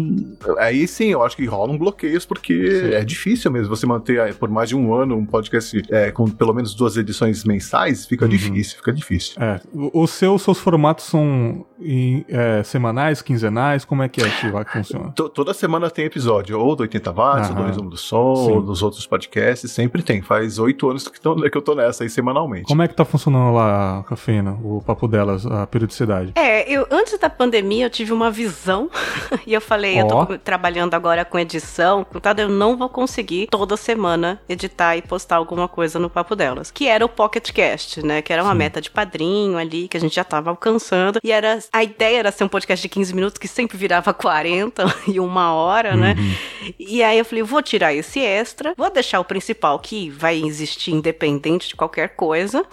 [0.58, 4.50] aí sim, eu acho que rolam bloqueios, porque é difícil mesmo você manter eh, por
[4.50, 8.30] mais de um ano um podcast é, com pelo menos duas edições mensais, fica uhum.
[8.30, 9.42] difícil, fica difícil.
[9.42, 14.72] É, os seus, seus formatos são em, é, semanais, quinzenais, como é que é que
[14.72, 15.12] funciona?
[15.12, 18.52] toda semana tem episódio, ou do 80 watts, ou do Resumo do Som, Sim.
[18.52, 20.22] ou dos outros podcasts, sempre tem.
[20.22, 22.66] Faz oito anos que, tô, que eu tô nessa aí semanalmente.
[22.66, 26.34] Como é que tá funcionando lá, Cafeína, o papo delas, a periodicidade?
[26.36, 28.90] É, eu antes da pandemia eu tive uma visão
[29.46, 30.00] e eu falei, oh.
[30.00, 35.02] eu tô trabalhando agora com edição, contado, eu não vou conseguir toda semana editar e
[35.02, 36.72] postar alguma coisa no papo delas.
[36.72, 38.22] Que era o Pocket Cast, né?
[38.22, 38.58] Que era uma Sim.
[38.58, 41.20] meta de padrinho ali, que a gente já tava alcançando.
[41.24, 41.60] E era.
[41.72, 45.54] A ideia era ser um podcast de 15 minutos que sempre virava 40 e uma
[45.54, 46.16] hora, né?
[46.18, 46.24] uhum.
[46.24, 46.76] né?
[46.80, 50.92] E aí eu falei, vou tirar esse extra, vou deixar o principal que vai existir
[50.92, 52.66] independente de qualquer coisa.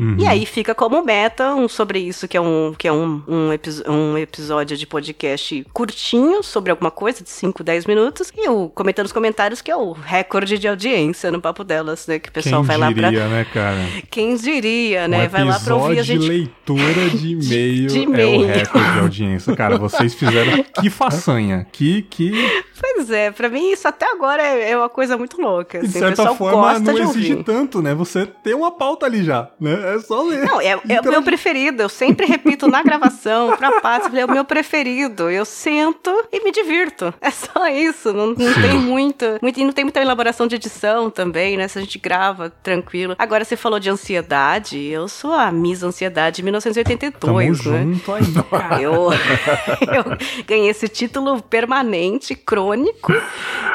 [0.00, 0.16] Uhum.
[0.18, 3.50] E aí fica como meta um sobre isso, que é um, que é um, um,
[3.86, 9.04] um, episódio de podcast curtinho sobre alguma coisa, de 5, 10 minutos, e o comentando
[9.04, 12.18] os comentários, que é o recorde de audiência no papo delas, né?
[12.18, 13.28] Que o pessoal Quem vai diria, lá pra.
[13.28, 13.86] né, cara?
[14.10, 15.26] Quem diria, né?
[15.26, 16.26] Um vai lá pra ouvir a gente.
[16.26, 19.54] leitura de e-mail de, de é o recorde de audiência.
[19.54, 21.66] Cara, vocês fizeram que façanha.
[21.70, 22.32] Que, que.
[22.80, 25.78] Pois é, pra mim isso até agora é, é uma coisa muito louca.
[25.78, 27.44] Assim, de certa forma, não exige ouvir.
[27.44, 27.94] tanto, né?
[27.94, 29.89] Você tem uma pauta ali já, né?
[29.96, 30.44] É só ler.
[30.44, 31.04] Não, é, é então...
[31.06, 31.82] o meu preferido.
[31.82, 35.30] Eu sempre repito na gravação, pra Paty, é o meu preferido.
[35.30, 37.12] Eu sento e me divirto.
[37.20, 38.12] É só isso.
[38.12, 39.60] Não, não tem muito, muito.
[39.60, 41.66] E não tem muita elaboração de edição também, né?
[41.68, 43.16] Se a gente grava tranquilo.
[43.18, 44.78] Agora, você falou de ansiedade.
[44.78, 47.20] Eu sou a Miss Ansiedade 1982.
[47.20, 47.52] Tamo né?
[47.52, 48.20] junto aí.
[48.80, 53.12] Eu, eu ganhei esse título permanente, crônico.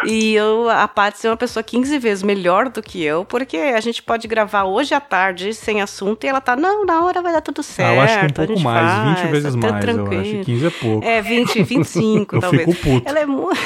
[0.06, 3.80] E eu, a Paty é uma pessoa 15 vezes melhor do que eu, porque a
[3.80, 7.34] gente pode gravar hoje à tarde sem assunto e ela tá, não, na hora vai
[7.34, 7.90] dar tudo certo.
[7.90, 10.14] Ah, eu acho que um pouco mais, faz, 20 vezes tá mais, tranquilo.
[10.14, 10.46] eu acho.
[10.46, 11.06] 15 é pouco.
[11.06, 12.68] É, 20, 25 eu talvez.
[12.68, 13.10] Eu fico puto.
[13.10, 13.60] Ela é muito...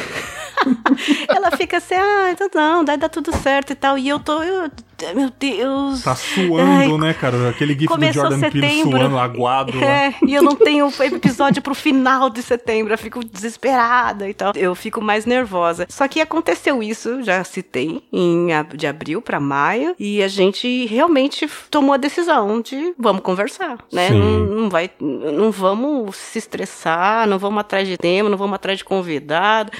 [1.29, 3.97] ela fica assim, ah, então não, daí dá tudo certo e tal.
[3.97, 4.69] E eu tô, eu,
[5.13, 6.03] meu Deus.
[6.03, 7.49] Tá suando, Ai, né, cara?
[7.49, 9.83] Aquele gif do Jordan Peele suando, aguado.
[9.83, 14.53] É, e eu não tenho episódio pro final de setembro, eu fico desesperada e tal.
[14.55, 15.85] Eu fico mais nervosa.
[15.89, 21.49] Só que aconteceu isso, já citei, em, de abril para maio, e a gente realmente
[21.69, 24.09] tomou a decisão de vamos conversar, né?
[24.09, 28.79] Não, não, vai, não vamos se estressar, não vamos atrás de tema, não vamos atrás
[28.79, 29.71] de convidado.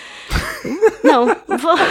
[1.04, 1.82] Não, vamos,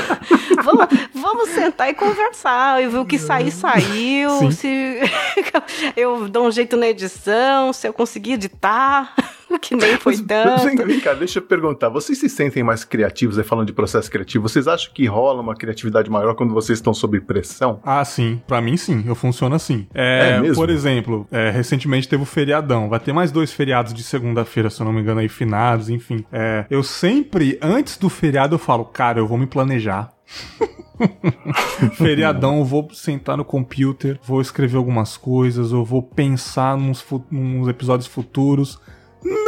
[0.64, 4.31] vamos, vamos sentar e conversar e ver o que sair, saiu.
[4.39, 4.51] Sim.
[4.51, 5.01] Se
[5.97, 9.14] eu dou um jeito na edição, se eu conseguir editar.
[9.62, 10.64] que nem foi tanto.
[10.64, 11.89] Vem, vem cá, deixa eu perguntar.
[11.89, 14.47] Vocês se sentem mais criativos aí falando de processo criativo?
[14.47, 17.81] Vocês acham que rola uma criatividade maior quando vocês estão sob pressão?
[17.83, 18.41] Ah, sim.
[18.47, 19.05] Pra mim, sim.
[19.07, 19.87] Eu funciono assim.
[19.95, 20.57] É, É mesmo?
[20.57, 22.89] Por exemplo, é, recentemente teve o feriadão.
[22.89, 26.25] Vai ter mais dois feriados de segunda-feira, se eu não me engano, aí, finados, enfim.
[26.33, 30.11] É, eu sempre, antes do feriado, eu falo, cara, eu vou me planejar.
[31.97, 38.07] Feriadão, vou sentar no computer, vou escrever algumas coisas, eu vou pensar nos, nos episódios
[38.07, 38.79] futuros.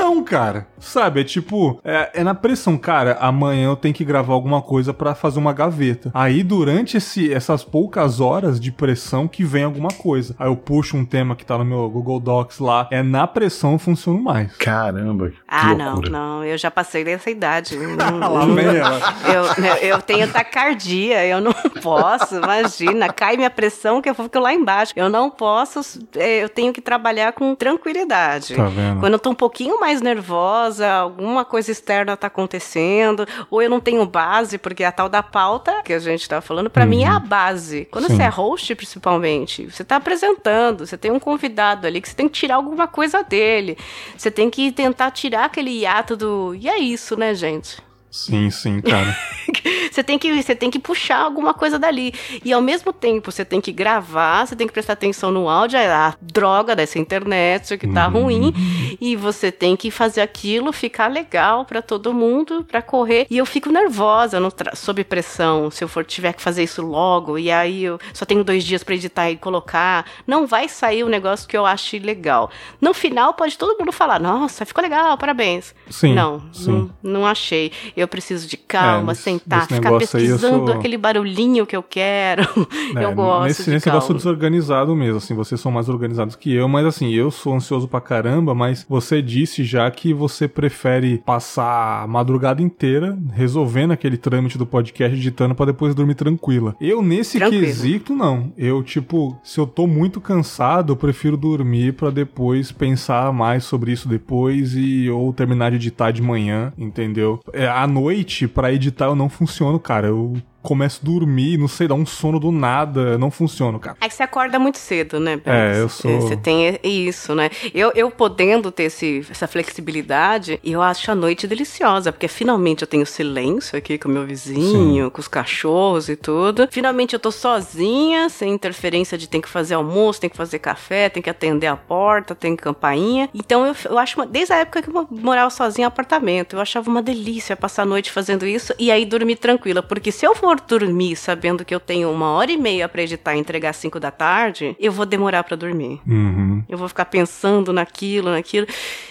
[0.01, 0.67] Não, cara.
[0.79, 3.19] Sabe, é tipo, é, é na pressão, cara.
[3.21, 6.11] Amanhã eu tenho que gravar alguma coisa pra fazer uma gaveta.
[6.15, 10.35] Aí, durante esse, essas poucas horas de pressão, que vem alguma coisa.
[10.39, 12.89] Aí eu puxo um tema que tá no meu Google Docs lá.
[12.91, 14.57] É na pressão eu funciono mais.
[14.57, 16.11] Caramba, que Ah, não, loucura.
[16.11, 17.77] não, eu já passei dessa idade.
[18.01, 19.01] Não- ela.
[19.33, 24.39] Eu, eu- eu tenho tacardia, eu não posso, imagina, cai minha pressão que eu fico
[24.39, 24.93] lá embaixo.
[24.97, 25.81] Eu não posso,
[26.17, 28.55] é, eu tenho que trabalhar com tranquilidade.
[28.55, 29.01] Tá vendo?
[29.01, 33.80] Quando eu tô um pouquinho mais nervosa, alguma coisa externa tá acontecendo, ou eu não
[33.80, 37.09] tenho base, porque a tal da pauta que a gente tá falando, pra mim é
[37.09, 37.88] a base.
[37.91, 38.16] Quando Sim.
[38.16, 42.28] você é host, principalmente, você tá apresentando, você tem um convidado ali que você tem
[42.28, 43.78] que tirar alguma coisa dele.
[44.16, 46.55] Você tem que tentar tirar aquele hiato do.
[46.55, 47.78] E é isso, né, gente?
[48.11, 49.16] Sim, sim, cara.
[49.91, 52.12] Você tem, que, você tem que puxar alguma coisa dali.
[52.45, 55.78] E ao mesmo tempo, você tem que gravar, você tem que prestar atenção no áudio,
[55.78, 58.53] é a droga dessa internet que tá ruim.
[59.01, 63.26] E você tem que fazer aquilo ficar legal pra todo mundo, pra correr.
[63.30, 64.38] E eu fico nervosa
[64.74, 67.38] sob pressão, se eu for tiver que fazer isso logo.
[67.38, 70.05] E aí eu só tenho dois dias pra editar e colocar.
[70.26, 72.51] Não vai sair o negócio que eu ache legal.
[72.80, 75.74] No final, pode todo mundo falar: Nossa, ficou legal, parabéns.
[75.88, 76.91] Sim, Não, sim.
[77.03, 77.72] não, não achei.
[77.97, 82.43] Eu preciso de calma, É, sentar, ficar pesquisando sou- aquele barulhinho que eu quero.
[82.97, 86.53] É, eu gosto Nesse, de nesse negócio desorganizado mesmo, assim, vocês são mais organizados que
[86.53, 91.18] eu, mas assim, eu sou ansioso pra caramba, mas você disse já que você prefere
[91.24, 96.74] passar a madrugada inteira resolvendo aquele trâmite do podcast, editando pra depois dormir tranquila.
[96.81, 97.64] Eu, nesse Tranquilo.
[97.64, 98.53] quesito, não.
[98.59, 103.93] Eu, tipo, se eu tô muito cansado, eu prefiro dormir pra depois pensar mais sobre
[103.93, 107.39] isso depois e ou terminar de editar de manhã, entendeu?
[107.53, 110.09] É, à noite, pra editar, eu não funciono, cara.
[110.09, 113.97] Eu começo a dormir, não sei, dá um sono do nada, não funciona, cara.
[114.01, 115.41] É que você acorda muito cedo, né?
[115.45, 117.51] É, eu sou- Você tem isso, né?
[117.75, 122.87] Eu, eu podendo ter esse, essa flexibilidade, eu acho a noite deliciosa, porque finalmente eu
[122.89, 126.69] tenho silêncio aqui com o meu vizinho, com os cachorros e tudo.
[126.71, 131.09] Finalmente eu tô sozinha, sem interferência de tem que fazer almoço, tem que fazer café,
[131.09, 133.29] tem que atender a porta, tem campainha.
[133.35, 136.61] Então eu, eu acho, uma, desde a época que eu morava sozinha em apartamento, eu
[136.61, 140.35] achava uma delícia passar a noite fazendo isso e aí dormir tranquila, porque se eu
[140.35, 143.77] for dormir sabendo que eu tenho uma hora e meia pra editar e entregar às
[143.77, 146.01] cinco da tarde, eu vou demorar pra dormir.
[146.07, 146.63] Uhum.
[146.69, 148.67] Eu vou ficar pensando naquilo, naquilo.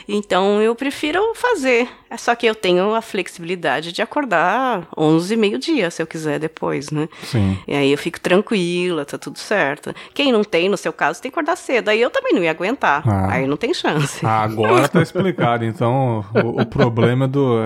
[0.08, 1.88] Então eu prefiro fazer.
[2.10, 6.90] É só que eu tenho a flexibilidade de acordar 11 meio-dia, se eu quiser depois,
[6.90, 7.08] né?
[7.24, 7.58] Sim.
[7.68, 9.94] E aí eu fico tranquila, tá tudo certo.
[10.14, 11.90] Quem não tem, no seu caso, tem que acordar cedo.
[11.90, 13.04] Aí eu também não ia aguentar.
[13.08, 13.34] Ah.
[13.34, 14.26] Aí não tem chance.
[14.26, 15.64] Ah, Agora tá explicado.
[15.66, 17.58] Então, o, o problema é, do,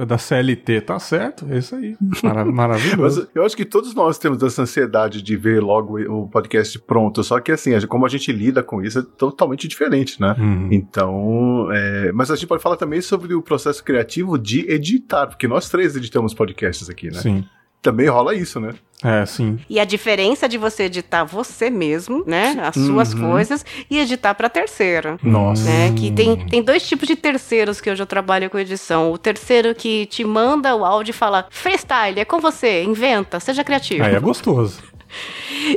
[0.00, 0.80] é da CLT.
[0.80, 1.96] Tá certo, é isso aí.
[2.22, 6.78] Mara- Mas eu acho que todos nós temos essa ansiedade de ver logo o podcast
[6.80, 7.22] pronto.
[7.22, 10.34] Só que assim, como a gente lida com isso é totalmente diferente, né?
[10.38, 10.68] Uhum.
[10.70, 15.46] Então, é, mas a gente pode falar também sobre o processo criativo de editar, porque
[15.48, 17.20] nós três editamos podcasts aqui, né?
[17.20, 17.44] Sim.
[17.82, 18.74] Também rola isso, né?
[19.04, 19.58] É, sim.
[19.68, 22.56] E a diferença de você editar você mesmo, né?
[22.62, 25.18] As suas coisas, e editar pra terceiro.
[25.20, 25.64] Nossa.
[25.64, 25.92] né?
[25.96, 29.10] Que tem, tem dois tipos de terceiros que eu já trabalho com edição.
[29.10, 33.64] O terceiro que te manda o áudio e fala: freestyle, é com você, inventa, seja
[33.64, 34.04] criativo.
[34.04, 34.80] Aí é gostoso.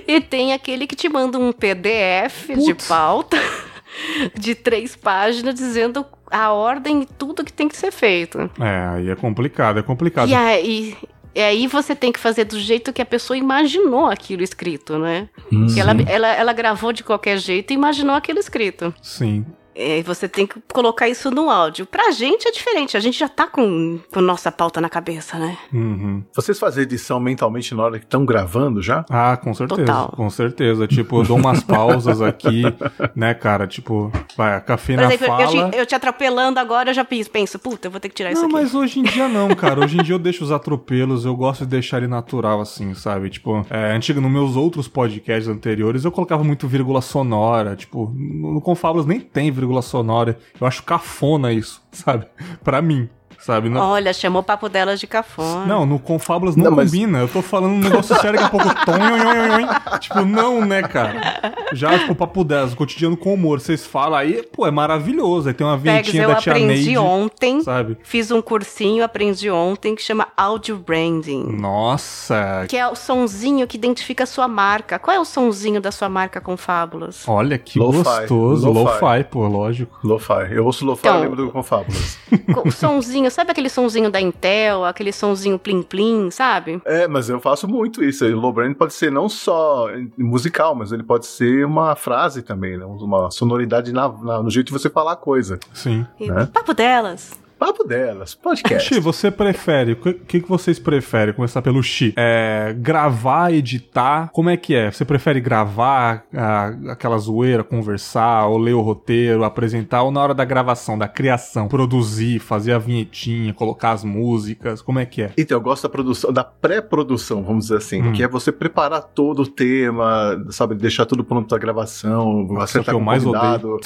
[0.07, 2.87] E tem aquele que te manda um PDF de Putz.
[2.87, 3.37] pauta
[4.39, 8.49] de três páginas dizendo a ordem e tudo que tem que ser feito.
[8.59, 10.29] É, aí é complicado, é complicado.
[10.29, 10.95] E aí,
[11.35, 15.27] e aí você tem que fazer do jeito que a pessoa imaginou aquilo escrito, né?
[15.73, 18.93] Que ela, ela, ela gravou de qualquer jeito e imaginou aquilo escrito.
[19.01, 19.45] Sim.
[19.75, 21.85] É, E você tem que colocar isso no áudio.
[21.85, 25.57] Pra gente é diferente, a gente já tá com, com nossa pauta na cabeça, né?
[25.73, 26.23] Uhum.
[26.33, 29.05] Vocês fazem edição mentalmente na hora que estão gravando já?
[29.09, 29.81] Ah, com certeza.
[29.85, 30.07] Total.
[30.15, 30.87] Com certeza.
[30.87, 32.63] Tipo, eu dou umas pausas aqui,
[33.15, 33.67] né, cara?
[33.67, 35.43] Tipo, vai, a Por cafeína exemplo, fala.
[35.43, 38.15] eu te, eu te atropelando agora, eu já penso, penso, puta, eu vou ter que
[38.15, 38.53] tirar isso Não, aqui.
[38.53, 39.81] mas hoje em dia não, cara.
[39.83, 43.29] Hoje em dia eu deixo os atropelos, eu gosto de deixar ele natural, assim, sabe?
[43.29, 47.75] Tipo, é, antigo, nos meus outros podcasts anteriores, eu colocava muito vírgula sonora.
[47.75, 50.37] Tipo, no, Confábulos nem tem vírgula sonora.
[50.59, 52.25] Eu acho cafona isso, sabe?
[52.63, 53.09] Pra mim.
[53.45, 53.69] Sabe?
[53.69, 55.65] Não, Olha, chamou o papo delas de cafona.
[55.65, 57.19] não no Confábulas não, Não, mas- combina.
[57.19, 59.99] Eu tô falando um negócio sério, daqui a pouco tom, oi, oi, oi.
[59.99, 61.53] Tipo, não, né, cara?
[61.73, 65.47] Já, tipo, o papo delas, o cotidiano com humor, vocês falam aí, pô, é maravilhoso.
[65.47, 67.61] Aí tem uma Pegs, vinhetinha eu da tia aprendi Neide, ontem.
[67.61, 67.97] sabe?
[68.03, 71.43] Fiz um cursinho, aprendi ontem, que chama Audio Branding.
[71.59, 74.97] Nossa, Que é o sonzinho que identifica a sua marca.
[74.97, 77.23] Qual é o sonzinho da sua marca com fábulas?
[77.27, 78.71] olha que Lo-fi, gostoso.
[78.71, 79.03] lo-fi.
[79.03, 79.97] Lo-fi, pô, lógico.
[80.03, 80.51] Lo-fi.
[80.51, 82.17] Eu ouço lo-fi, Então- eu lembro do Confábulas.
[82.65, 86.81] O sonzinho, sabe aquele sonzinho da Intel, aquele sonzinho plim-plim, sabe?
[86.85, 88.25] É, mas eu faço muito isso.
[88.25, 92.77] O low brand pode ser não só musical, mas ele pode ser uma frase também,
[92.77, 92.85] né?
[92.85, 95.59] Uma sonoridade na- na- no jeito de você falar a coisa.
[95.73, 96.05] Sim.
[96.19, 96.47] E Né?
[96.51, 97.31] Papo delas.
[97.65, 98.93] Papo delas, podcast.
[98.93, 101.33] Xi, você prefere, o que, que vocês preferem?
[101.33, 102.13] Começar pelo Xi.
[102.15, 104.91] É, gravar, editar, como é que é?
[104.91, 110.35] Você prefere gravar ah, aquela zoeira, conversar, ou ler o roteiro, apresentar, ou na hora
[110.35, 115.31] da gravação, da criação, produzir, fazer a vinhetinha, colocar as músicas, como é que é?
[115.35, 118.13] Então, eu gosto da produção, da pré-produção, vamos dizer assim, Hum.
[118.13, 122.93] que é você preparar todo o tema, sabe, deixar tudo pronto pra gravação, é acertar
[122.93, 123.79] que eu mais convidado.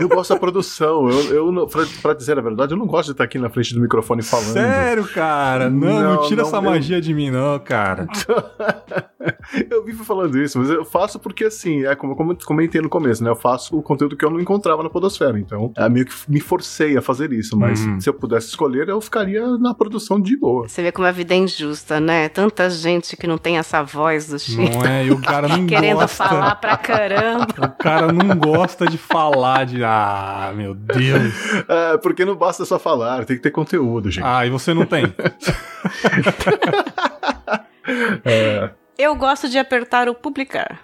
[0.00, 3.19] Eu gosto da produção, eu, eu pra, pra dizer a verdade, eu não gosto de
[3.20, 4.52] estar aqui na frente do microfone falando.
[4.52, 5.68] Sério, cara?
[5.70, 8.06] Não, não, Não, tira não, essa eu- magia de mim, não, cara.
[9.70, 12.88] eu vivo falando isso, mas eu faço porque assim, é como, como eu comentei no
[12.88, 13.30] começo, né?
[13.30, 15.38] Eu faço o conteúdo que eu não encontrava na Podosfera.
[15.38, 17.56] Então, é meio que me forcei a fazer isso.
[17.58, 18.00] Mas Uhum.
[18.00, 20.68] se eu pudesse escolher, eu ficaria na produção de boa.
[20.68, 22.28] Você vê como a vida é injusta, né?
[22.28, 24.62] Tanta gente que não tem essa voz do Chico.
[24.78, 25.06] Não é?
[25.06, 26.24] E o cara não Querendo gosta.
[26.24, 27.46] falar pra caramba.
[27.80, 29.82] O cara não gosta de falar de.
[29.84, 31.32] Ah, meu Deus.
[31.68, 34.24] É, porque não basta só falar, tem que ter conteúdo, gente.
[34.24, 35.04] Ah, e você não tem.
[38.24, 40.80] É, Eu gosto de apertar o publicar.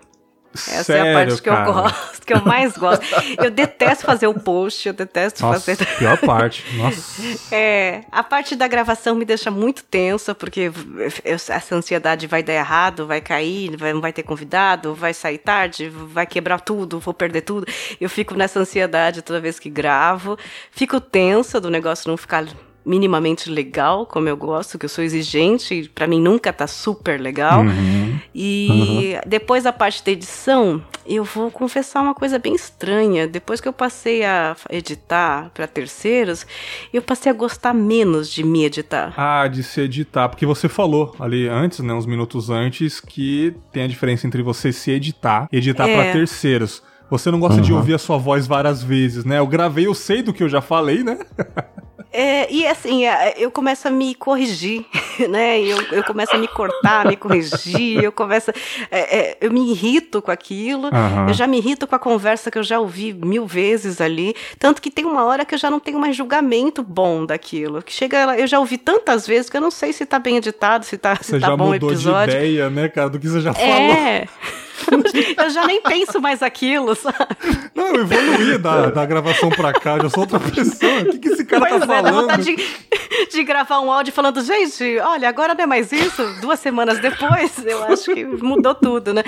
[0.55, 1.69] Essa Sério, é a parte que cara?
[1.69, 3.05] eu gosto, que eu mais gosto.
[3.45, 5.85] Eu detesto fazer o post, eu detesto Nossa, fazer.
[5.99, 6.65] pior parte.
[6.79, 7.55] Nossa.
[7.55, 12.55] É, a parte da gravação me deixa muito tensa, porque eu- essa ansiedade vai dar
[12.55, 17.13] errado, vai cair, vai- não vai ter convidado, vai sair tarde, vai quebrar tudo, vou
[17.13, 17.67] perder tudo.
[18.01, 20.39] Eu fico nessa ansiedade toda vez que gravo.
[20.71, 22.47] Fico tensa do negócio não ficar
[22.87, 27.63] minimamente legal, como eu gosto, que eu sou exigente, pra mim nunca tá super legal.
[27.63, 28.19] Uhum.
[28.33, 33.27] E depois da parte da edição, eu vou confessar uma coisa bem estranha.
[33.27, 36.47] Depois que eu passei a editar para terceiros,
[36.93, 39.13] eu passei a gostar menos de me editar.
[39.17, 40.29] Ah, de se editar.
[40.29, 44.73] Porque você falou ali antes, né, uns minutos antes, que tem a diferença entre você
[44.73, 45.95] se editar e editar É.
[46.03, 46.83] pra terceiros.
[47.11, 49.39] Você não gosta de ouvir a sua voz várias vezes, né?
[49.39, 51.19] Eu gravei, eu sei do que eu já falei, né?
[52.13, 54.87] É, e assim, é, eu começo a me corrigir,
[55.29, 55.61] né?
[55.61, 58.51] Eu, eu começo a me cortar, me corrigir, eu começo.
[58.91, 61.29] é, é, eu me irrito com aquilo, Aham.
[61.29, 64.35] eu já me irrito com a conversa que eu já ouvi mil vezes ali.
[64.59, 67.83] Tanto que tem uma hora que eu já não tenho mais julgamento bom daquilo.
[67.83, 70.85] Que chega, eu já ouvi tantas vezes que eu não sei se tá bem editado,
[70.87, 72.35] se tá, se Você tá já bom o mudou de episódio.
[72.35, 73.69] ideia, né, cara, do que você já falou.
[73.69, 74.27] É.
[75.39, 77.17] eu já nem penso mais aquilo, sabe?
[77.75, 81.01] Não, eu evoluí da, da gravação pra cá, já sou outra pessoa.
[81.03, 82.21] O que, que esse cara Pois tá é, dá falando?
[82.23, 86.23] vontade de, de gravar um áudio falando, gente, olha, agora não é mais isso.
[86.41, 89.23] Duas semanas depois, eu acho que mudou tudo, né?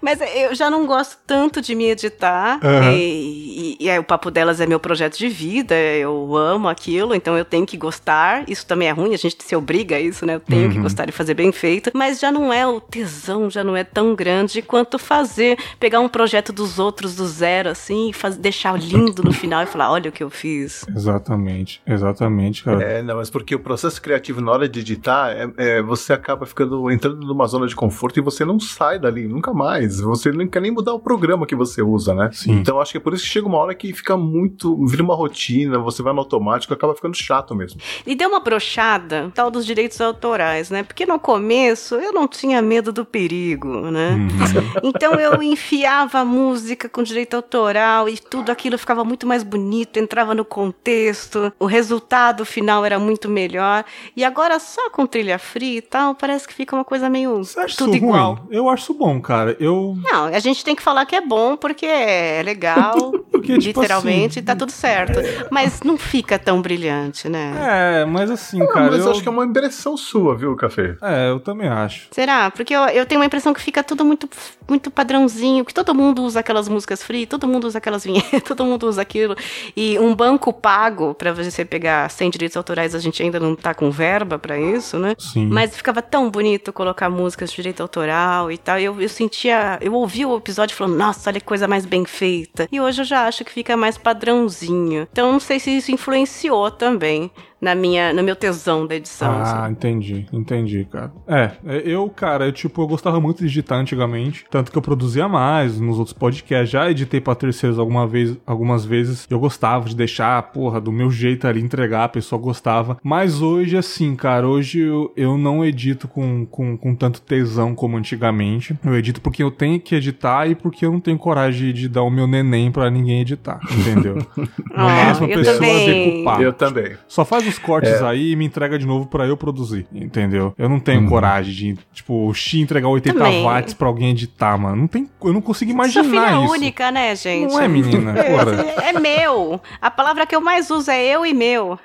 [0.00, 2.58] Mas eu já não gosto tanto de me editar.
[2.62, 2.92] Aham.
[2.92, 7.14] E, e- e aí o Papo Delas é meu projeto de vida, eu amo aquilo,
[7.14, 8.48] então eu tenho que gostar.
[8.48, 10.34] Isso também é ruim, a gente se obriga a isso, né?
[10.36, 11.90] Eu tenho que gostar e fazer bem feito.
[11.94, 16.08] Mas já não é o tesão, já não é tão grande quanto fazer, pegar um
[16.08, 20.10] projeto dos outros do zero, assim, e faz, deixar lindo no final e falar, olha
[20.10, 20.84] o que eu fiz.
[20.88, 22.82] Exatamente, exatamente, cara.
[22.82, 26.46] É, não, mas porque o processo criativo na hora de editar, é, é, você acaba
[26.46, 30.00] ficando entrando numa zona de conforto e você não sai dali nunca mais.
[30.00, 32.30] Você não quer nem mudar o programa que você usa, né?
[32.32, 32.52] Sim.
[32.52, 34.84] Então acho que é por isso que chega uma hora que fica muito.
[34.86, 37.80] vira uma rotina, você vai no automático, acaba ficando chato mesmo.
[38.06, 40.82] E deu uma brochada, tal dos direitos autorais, né?
[40.82, 44.12] Porque no começo eu não tinha medo do perigo, né?
[44.12, 44.81] Uhum.
[44.82, 49.98] Então eu enfiava a música com direito autoral e tudo aquilo ficava muito mais bonito,
[49.98, 53.84] entrava no contexto, o resultado final era muito melhor.
[54.16, 57.58] E agora só com trilha free e tal, parece que fica uma coisa meio Você
[57.60, 58.34] acha tudo isso igual.
[58.34, 58.48] ruim?
[58.50, 59.56] Eu acho isso bom, cara.
[59.60, 59.96] Eu.
[60.02, 64.38] Não, a gente tem que falar que é bom porque é legal, Porque, tipo literalmente,
[64.38, 65.18] assim, tá tudo certo.
[65.50, 68.00] Mas não fica tão brilhante, né?
[68.02, 68.90] É, mas assim, Ah, cara.
[68.90, 69.10] mas eu...
[69.10, 70.96] acho que é uma impressão sua, viu, Café?
[71.02, 72.08] É, eu também acho.
[72.10, 72.50] Será?
[72.50, 74.28] Porque eu, eu tenho uma impressão que fica tudo muito,
[74.72, 78.64] muito padrãozinho, que todo mundo usa aquelas músicas free, todo mundo usa aquelas vinhetas, todo
[78.64, 79.36] mundo usa aquilo.
[79.76, 83.74] E um banco pago pra você pegar sem direitos autorais, a gente ainda não tá
[83.74, 85.14] com verba pra isso, né?
[85.18, 85.46] Sim.
[85.46, 88.78] Mas ficava tão bonito colocar músicas de direito autoral e tal.
[88.78, 92.06] E eu, eu sentia, eu ouvi o episódio falando, nossa, olha que coisa mais bem
[92.06, 92.66] feita.
[92.72, 95.06] E hoje eu já acho que fica mais padrãozinho.
[95.12, 97.30] Então não sei se isso influenciou também
[97.62, 99.30] na minha, no meu tesão da edição.
[99.30, 99.72] Ah, assim.
[99.72, 101.12] entendi, entendi, cara.
[101.28, 101.52] É,
[101.84, 105.78] eu, cara, eu, tipo, eu gostava muito de editar antigamente, tanto que eu produzia mais
[105.78, 110.42] nos outros podcasts, já editei pra terceiros alguma vez, algumas vezes, eu gostava de deixar,
[110.52, 115.12] porra, do meu jeito ali, entregar, a pessoa gostava, mas hoje, assim, cara, hoje eu,
[115.16, 119.78] eu não edito com, com, com tanto tesão como antigamente, eu edito porque eu tenho
[119.78, 123.20] que editar e porque eu não tenho coragem de dar o meu neném pra ninguém
[123.20, 124.16] editar, entendeu?
[124.72, 126.10] No Ah, máximo a pessoa também.
[126.14, 126.40] decupar.
[126.40, 126.92] Eu também.
[127.06, 130.54] Só faz os cortes aí e me entrega de novo pra eu produzir, entendeu?
[130.58, 133.42] Eu não tenho coragem de, tipo, o Xi entregar 80 Também.
[133.44, 134.76] watts pra alguém editar, mano.
[134.76, 136.52] Não tem, eu não consigo Sua filha imaginar é isso.
[136.52, 137.52] única, né, gente?
[137.52, 138.12] Não é, menina?
[138.24, 138.52] Porra.
[138.82, 139.60] É meu.
[139.80, 141.78] A palavra que eu mais uso é eu e meu.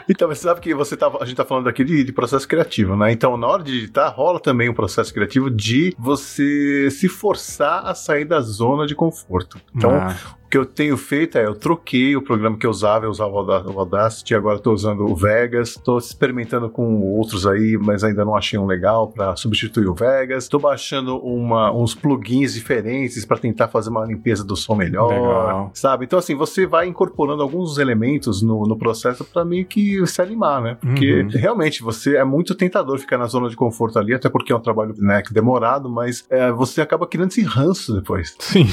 [0.07, 2.95] Então, você sabe que você tava, a gente tá falando aqui de, de processo criativo,
[2.95, 3.11] né?
[3.11, 7.95] Então, na hora de editar, rola também um processo criativo de você se forçar a
[7.95, 9.59] sair da zona de conforto.
[9.75, 13.05] Então, Ah, o que eu tenho feito é, eu troquei o programa que eu usava,
[13.05, 17.47] eu usava o Auda- o Audacity, agora estou usando o Vegas, estou experimentando com outros
[17.47, 20.43] aí, mas ainda não achei um legal para substituir o Vegas.
[20.43, 25.71] Estou baixando uma- uns plugins diferentes para tentar fazer uma limpeza do som melhor, Legal.
[25.73, 26.03] sabe?
[26.03, 30.61] Então assim, você vai incorporando alguns elementos no, no processo para meio que se animar,
[30.61, 30.77] né?
[30.81, 31.29] Porque Uhum.
[31.29, 34.59] realmente você é muito tentador ficar na zona de conforto ali, até porque é um
[34.59, 38.35] trabalho né, que demorado, mas é, você acaba criando esse ranço depois.
[38.39, 38.67] Sim,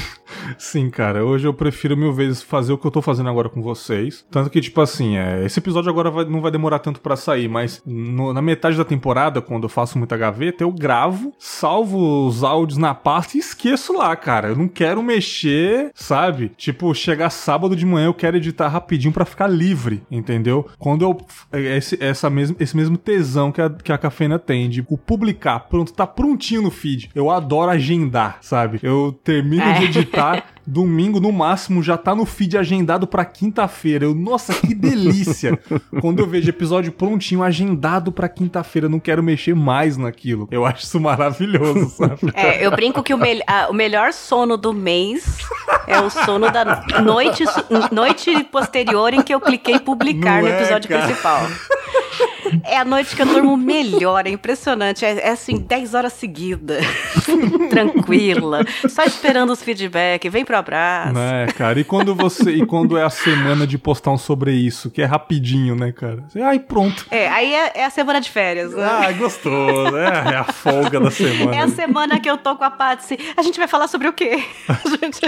[0.57, 1.23] sim, cara.
[1.23, 4.25] Hoje eu prefiro mil vezes fazer o que eu tô fazendo agora com vocês.
[4.29, 7.47] Tanto que, tipo assim, é, esse episódio agora vai- não vai demorar tanto pra sair,
[7.47, 12.43] mas no- na metade da temporada, quando eu faço muita gaveta, eu gravo, salvo os
[12.43, 14.49] áudios na pasta e esqueço lá, cara.
[14.49, 16.51] Eu não quero mexer, sabe?
[16.57, 20.67] Tipo, chegar sábado de manhã, eu quero editar rapidinho pra ficar livre, entendeu?
[20.77, 21.17] Quando eu.
[21.51, 24.97] é Esse, essa mesmo, esse mesmo tesão que a, que a cafeína tem de o
[24.97, 27.09] publicar, pronto, tá prontinho no feed.
[27.13, 28.79] Eu adoro agendar, sabe?
[28.83, 29.83] Eu termino de É.
[29.85, 30.43] editar.
[30.71, 34.05] Domingo, no máximo, já tá no feed agendado pra quinta-feira.
[34.05, 35.57] Eu, nossa, que delícia!
[35.99, 40.47] Quando eu vejo episódio prontinho, agendado pra quinta-feira, não quero mexer mais naquilo.
[40.51, 42.19] Eu acho isso maravilhoso, sabe?
[42.35, 45.39] É, eu brinco que o, mel- a- o melhor sono do mês
[45.87, 47.43] é o sono da noite,
[47.91, 51.03] noite posterior em que eu cliquei publicar Não no é, episódio cara?
[51.05, 51.41] principal.
[52.63, 55.05] É a noite que eu durmo melhor, é impressionante.
[55.05, 56.83] É, é assim, 10 horas seguidas.
[57.69, 58.65] Tranquila.
[58.87, 60.29] Só esperando os feedback.
[60.29, 61.13] Vem pro abraço.
[61.13, 61.79] Né, cara?
[61.79, 62.51] E quando você.
[62.51, 66.23] E quando é a semana de postar um sobre isso, que é rapidinho, né, cara?
[66.43, 67.05] Ai, pronto.
[67.11, 68.83] É, aí é, é a semana de férias, né?
[68.83, 69.95] Ah, gostoso.
[69.97, 71.55] É, é a folga da semana.
[71.55, 73.17] É a semana que eu tô com a Patsy.
[73.37, 74.43] A gente vai falar sobre o quê?
[74.69, 75.19] A gente-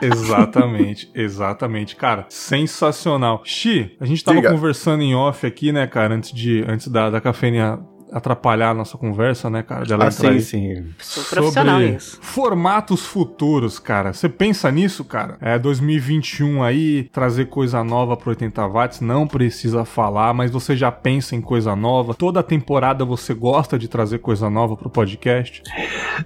[0.00, 1.96] Exatamente, exatamente.
[1.96, 3.42] Cara, sensacional.
[3.44, 4.50] Xi, a gente tava Diga.
[4.50, 7.80] conversando em off aqui, né, cara, antes, de, antes da, da cafeína
[8.12, 9.84] atrapalhar a nossa conversa, né, cara?
[9.84, 10.40] Dela Ah, entrar sim, aí.
[10.40, 10.86] sim.
[10.98, 14.12] Sou profissional Sobre formatos futuros, cara.
[14.12, 15.36] Você pensa nisso, cara?
[15.40, 20.90] É 2021 aí, trazer coisa nova pro 80 watts, não precisa falar, mas você já
[20.90, 22.14] pensa em coisa nova.
[22.14, 25.62] Toda temporada você gosta de trazer coisa nova pro podcast?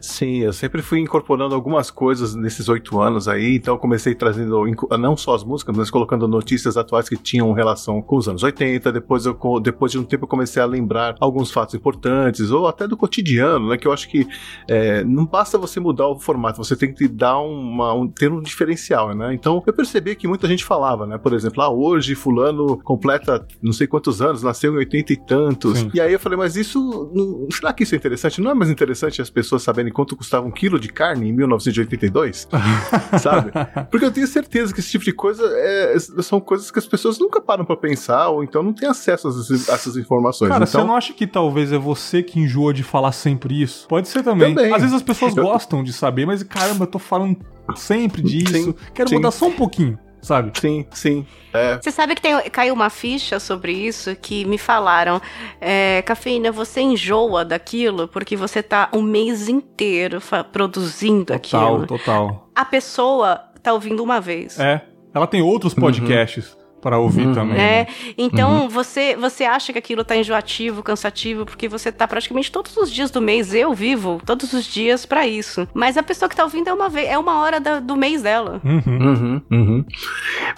[0.01, 4.65] Sim, eu sempre fui incorporando algumas coisas nesses oito anos aí, então eu comecei trazendo
[4.99, 8.93] não só as músicas, mas colocando notícias atuais que tinham relação com os anos 80.
[8.93, 12.87] Depois, eu, depois de um tempo eu comecei a lembrar alguns fatos importantes, ou até
[12.87, 13.77] do cotidiano, né?
[13.79, 14.27] Que eu acho que
[14.69, 18.41] é, não basta você mudar o formato, você tem que dar uma, um, ter um
[18.41, 19.35] diferencial, né?
[19.35, 21.19] Então eu percebi que muita gente falava, né?
[21.19, 25.79] Por exemplo, ah, hoje fulano completa não sei quantos anos, nasceu em 80 e tantos.
[25.79, 25.91] Sim.
[25.95, 28.41] E aí eu falei, mas isso, não- será que isso é interessante?
[28.41, 32.49] Não é mais interessante as pessoas saberem quanto custava um quilo de carne em 1982?
[33.21, 33.53] Sabe?
[33.91, 37.19] Porque eu tenho certeza que esse tipo de coisa é- são coisas que as pessoas
[37.19, 40.49] nunca param pra pensar, ou então não têm acesso a essas, a essas informações.
[40.49, 43.87] Cara, então, você não acha que talvez é você que enjoa de falar sempre isso?
[43.87, 44.55] Pode ser também.
[44.55, 44.73] Também.
[44.75, 47.37] Às vezes as pessoas Eu- gostam de saber, mas caramba, eu tô falando
[47.77, 48.53] sempre disso.
[48.55, 49.15] Sim, Quero sim.
[49.17, 50.51] mudar só um pouquinho, sabe?
[50.59, 51.27] Sim, sim.
[51.53, 55.21] É, Você sabe que tem, caiu uma ficha sobre isso que me falaram.
[55.61, 61.87] É, cafeína, você enjoa daquilo porque você tá um mês inteiro produzindo Total, aquilo.
[61.87, 62.49] total.
[62.55, 64.59] A pessoa tá ouvindo uma vez.
[64.59, 64.83] É.
[65.15, 67.35] Ela tem outros podcasts pra ouvir Uhum.
[67.35, 67.57] também.
[67.57, 67.87] É, né?
[68.19, 72.91] então você, você acha que aquilo tá enjoativo, cansativo, porque você tá praticamente todos os
[72.91, 75.67] dias do mês, eu vivo todos os dias pra isso.
[75.73, 78.21] Mas a pessoa que tá ouvindo é uma vez, é uma hora da- do mês
[78.23, 78.61] dela.
[78.65, 78.83] Uhum.
[78.87, 79.85] Uhum, uhum.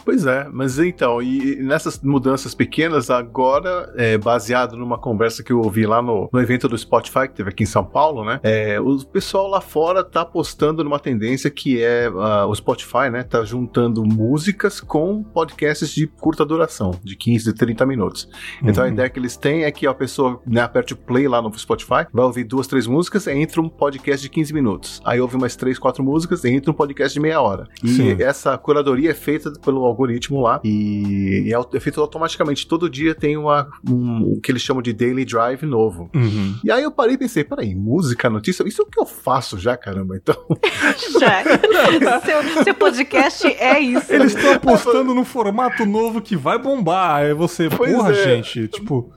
[0.04, 5.60] Pois é, mas então, e nessas mudanças pequenas, agora, é, baseado numa conversa que eu
[5.60, 8.40] ouvi lá no, no evento do Spotify, que teve aqui em São Paulo, né?
[8.42, 13.22] É, o pessoal lá fora tá apostando numa tendência que é ah, o Spotify, né?
[13.22, 18.28] Tá juntando músicas com podcasts de curta duração, de 15 a 30 minutos.
[18.62, 18.92] Então a Uhum.
[18.92, 22.06] ideia que eles têm é que a pessoa né, aperte o play lá no Spotify,
[22.12, 25.00] vai ouvir duas, três músicas, entra um podcast de 15 minutos.
[25.04, 27.68] Aí ouve mais três, quatro músicas, entra um podcast de meia hora.
[27.82, 28.22] E Sim.
[28.22, 32.66] essa curadoria é feita pelo algoritmo lá e é, é feito automaticamente.
[32.66, 36.10] Todo dia tem uma, um, o que eles chamam de daily drive novo.
[36.14, 36.56] Uhum.
[36.64, 39.58] E aí eu parei e pensei, peraí, música, notícia, isso é o que eu faço
[39.58, 40.16] já, caramba.
[40.16, 40.34] Então,
[41.20, 41.42] Já.
[42.24, 44.12] seu, seu podcast é isso.
[44.12, 47.16] Eles estão apostando no formato novo que vai bombar.
[47.16, 48.14] Aí você, Pois porra, é.
[48.14, 49.12] gente, tipo,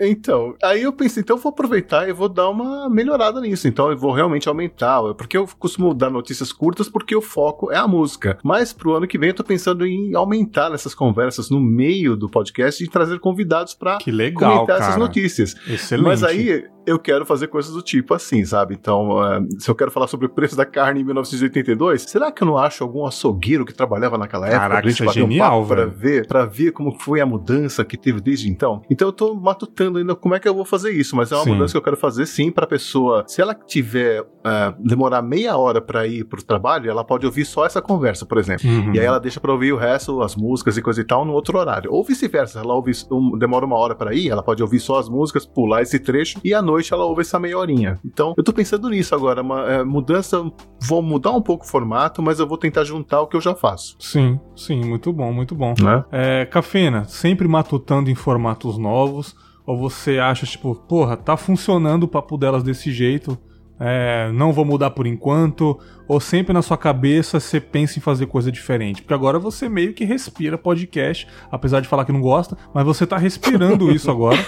[0.00, 3.68] então, aí eu pensei, então eu vou aproveitar e vou dar uma melhorada nisso.
[3.68, 7.76] Então eu vou realmente aumentar, porque eu costumo dar notícias curtas porque o foco é
[7.76, 8.38] a música.
[8.42, 12.28] Mas pro ano que vem eu tô pensando em aumentar essas conversas no meio do
[12.28, 13.76] podcast e trazer convidados
[14.06, 14.98] legal, comentar essas cara.
[14.98, 15.54] notícias.
[15.68, 16.06] Excelente.
[16.06, 18.74] Mas aí eu quero fazer coisas do tipo assim, sabe?
[18.74, 22.42] Então, eh, se eu quero falar sobre o preço da carne em 1982, será que
[22.42, 24.60] eu não acho algum açougueiro que trabalhava naquela época?
[24.60, 25.90] Caraca, pra gente é um genial, pra velho.
[25.90, 28.82] ver, pra ver como foi a mudança que teve desde então?
[28.88, 31.44] Então eu tô matutando ainda como é que eu vou fazer isso, mas é uma
[31.44, 31.52] Sim.
[31.52, 33.24] mudança que eu quero fazer sim pra pessoa.
[33.26, 37.64] Se ela tiver eh, demorar meia hora pra ir pro trabalho, ela pode ouvir só
[37.66, 38.68] essa conversa, por exemplo.
[38.68, 38.94] Uhum.
[38.94, 41.32] E aí ela deixa pra ouvir o resto, as músicas e coisa e tal, no
[41.32, 41.92] outro horário.
[41.92, 45.08] Ou vice-versa, ela ouve, um- demora uma hora pra ir, ela pode ouvir só as
[45.08, 47.98] músicas, pular esse trecho, e à noite ela ouve essa meia horinha.
[48.04, 50.42] Então, eu tô pensando nisso agora, uma é, mudança,
[50.80, 53.54] vou mudar um pouco o formato, mas eu vou tentar juntar o que eu já
[53.54, 53.96] faço.
[53.98, 55.74] Sim, sim, muito bom, muito bom.
[55.80, 56.04] Né?
[56.12, 59.25] É, Cafena, sempre matutando em formatos novos,
[59.66, 63.36] ou você acha, tipo, porra, tá funcionando o papo delas desse jeito,
[63.78, 65.78] é, não vou mudar por enquanto,
[66.08, 69.02] ou sempre na sua cabeça você pensa em fazer coisa diferente?
[69.02, 73.06] Porque agora você meio que respira podcast, apesar de falar que não gosta, mas você
[73.06, 74.38] tá respirando isso agora,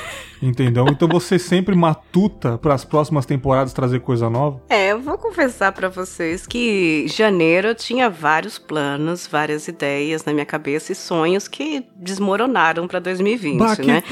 [0.43, 0.87] entendeu?
[0.89, 4.61] Então você sempre matuta para as próximas temporadas trazer coisa nova?
[4.69, 10.33] É, eu vou confessar pra vocês que janeiro eu tinha vários planos, várias ideias na
[10.33, 14.03] minha cabeça e sonhos que desmoronaram pra 2020, né?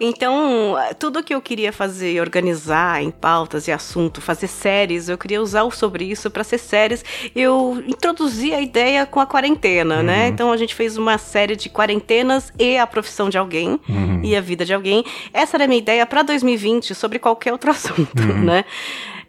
[0.00, 5.16] Então, tudo que eu queria fazer e organizar em pautas e assunto, fazer séries, eu
[5.18, 7.04] queria usar o sobre isso para ser séries.
[7.34, 10.28] Eu introduzi a ideia com a quarentena, né?
[10.28, 14.20] Então a gente fez uma série de quarentenas e a profissão de alguém Uhum.
[14.24, 15.04] e a vida de alguém.
[15.32, 18.64] Essa era a minha ideia para 2020 sobre qualquer outro assunto, né?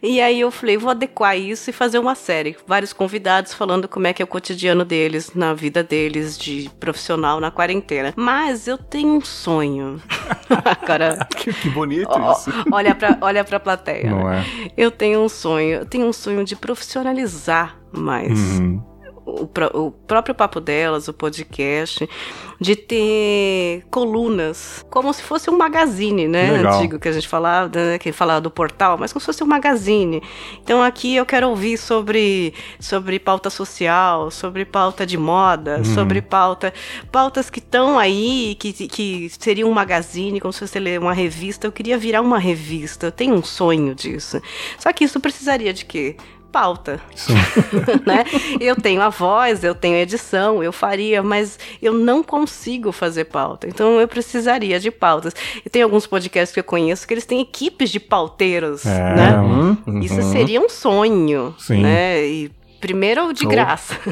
[0.02, 2.56] E aí eu falei, vou adequar isso e fazer uma série.
[2.66, 7.40] Vários convidados falando como é que é o cotidiano deles, na vida deles, de profissional
[7.40, 8.12] na quarentena.
[8.16, 10.00] Mas eu tenho um sonho.
[10.64, 12.50] Agora, Que, que bonito ó, isso.
[12.72, 14.10] olha pra, olha pra plateia.
[14.10, 14.44] Não é?
[14.76, 18.82] Eu tenho um sonho, eu tenho um sonho de profissionalizar mais Uhum.
[19.28, 22.08] O, o próprio papo delas, o podcast,
[22.60, 26.50] de ter colunas, como se fosse um magazine, né?
[26.52, 26.74] Legal.
[26.78, 29.46] Antigo que a gente falava, né, que falava do portal, mas como se fosse um
[29.46, 30.22] magazine.
[30.62, 35.84] Então aqui eu quero ouvir sobre, sobre pauta social, sobre pauta de moda, Uhum.
[35.84, 36.72] sobre pauta.
[37.12, 41.66] pautas que estão aí, que, que seria um magazine, como se você ler uma revista.
[41.66, 44.40] Eu queria virar uma revista, eu tenho um sonho disso.
[44.78, 46.16] Só que isso precisaria de quê?
[46.50, 47.00] Pauta
[48.06, 48.24] né?
[48.60, 53.68] Eu tenho a voz, eu tenho edição, eu faria, mas eu não consigo fazer pauta.
[53.68, 55.34] Então eu precisaria de pautas.
[55.64, 59.34] E tem alguns podcasts que eu conheço que eles têm equipes de pauteiros, É, né?
[60.02, 60.32] Isso uhum.
[60.32, 61.82] seria um sonho, Sim.
[61.82, 62.24] né?
[62.26, 62.50] E
[62.80, 63.48] primeiro de Oh.
[63.48, 63.96] graça.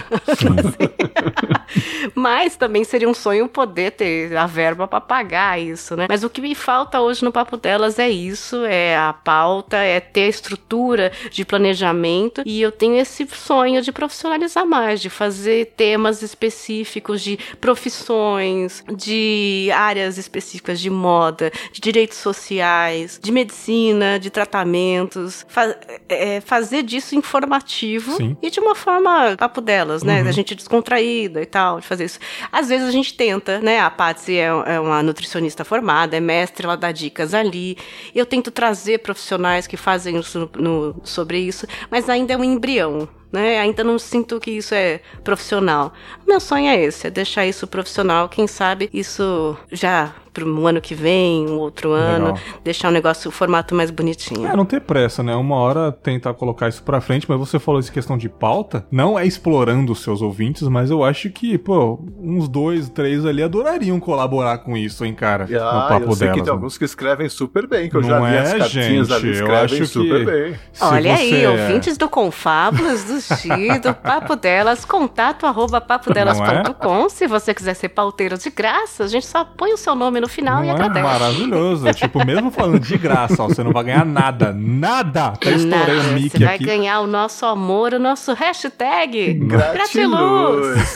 [2.15, 6.07] Mas também seria um sonho poder ter a verba para pagar isso, né?
[6.09, 10.01] Mas o que me falta hoje no papo delas é isso, é a pauta, é
[10.01, 15.73] ter a estrutura de planejamento e eu tenho esse sonho de profissionalizar mais, de fazer
[15.77, 24.31] temas específicos de profissões, de áreas específicas de moda, de direitos sociais, de medicina, de
[24.31, 25.77] tratamentos, fa-
[26.09, 28.37] é, fazer disso informativo Sim.
[28.43, 30.19] e de uma forma papo delas, né?
[30.19, 30.25] Uhum.
[30.25, 32.19] Da gente descontraída e tal, de fazer isso.
[32.53, 33.81] Às vezes a gente tenta, né?
[33.81, 37.77] A Patsy é, é uma nutricionista formada, é mestre, ela dá dicas ali.
[38.15, 42.45] Eu tento trazer profissionais que fazem isso no- no- sobre isso, mas ainda é um
[42.45, 43.09] embrião.
[43.33, 43.59] Né?
[43.59, 45.93] Ainda não sinto que isso é profissional.
[46.27, 48.29] Meu sonho é esse, é deixar isso profissional.
[48.29, 52.41] Quem sabe isso já para um ano que vem, um outro ano, Legal.
[52.63, 54.47] deixar o negócio, o formato mais bonitinho.
[54.47, 55.35] É, não ter pressa, né?
[55.35, 59.19] Uma hora tentar colocar isso pra frente, mas você falou essa questão de pauta, não
[59.19, 63.99] é explorando os seus ouvintes, mas eu acho que, pô, uns dois, três ali adorariam
[63.99, 65.47] colaborar com isso, hein, cara?
[65.49, 66.35] no Ah, papo eu sei delas.
[66.35, 66.51] que tem né?
[66.51, 69.27] alguns que escrevem super bem, que eu Não já vi é, as cartinhas gente, ali,
[69.29, 70.59] eu escrevem acho super que- bem.
[70.83, 77.07] Olha você aí, é- ouvintes do Confábulas, G do Papo Delas, contato arroba papodelas.com.
[77.07, 77.09] É?
[77.09, 80.29] Se você quiser ser pauteiro de graça, a gente só põe o seu nome no
[80.29, 81.07] final não e é agradece.
[81.07, 81.95] Maravilhoso.
[81.95, 84.53] tipo, mesmo falando de graça, ó, você não vai ganhar nada.
[84.53, 85.33] Nada!
[85.33, 90.95] Tá estourei o mic Você vai ganhar o nosso amor, o nosso hashtag gratiluz.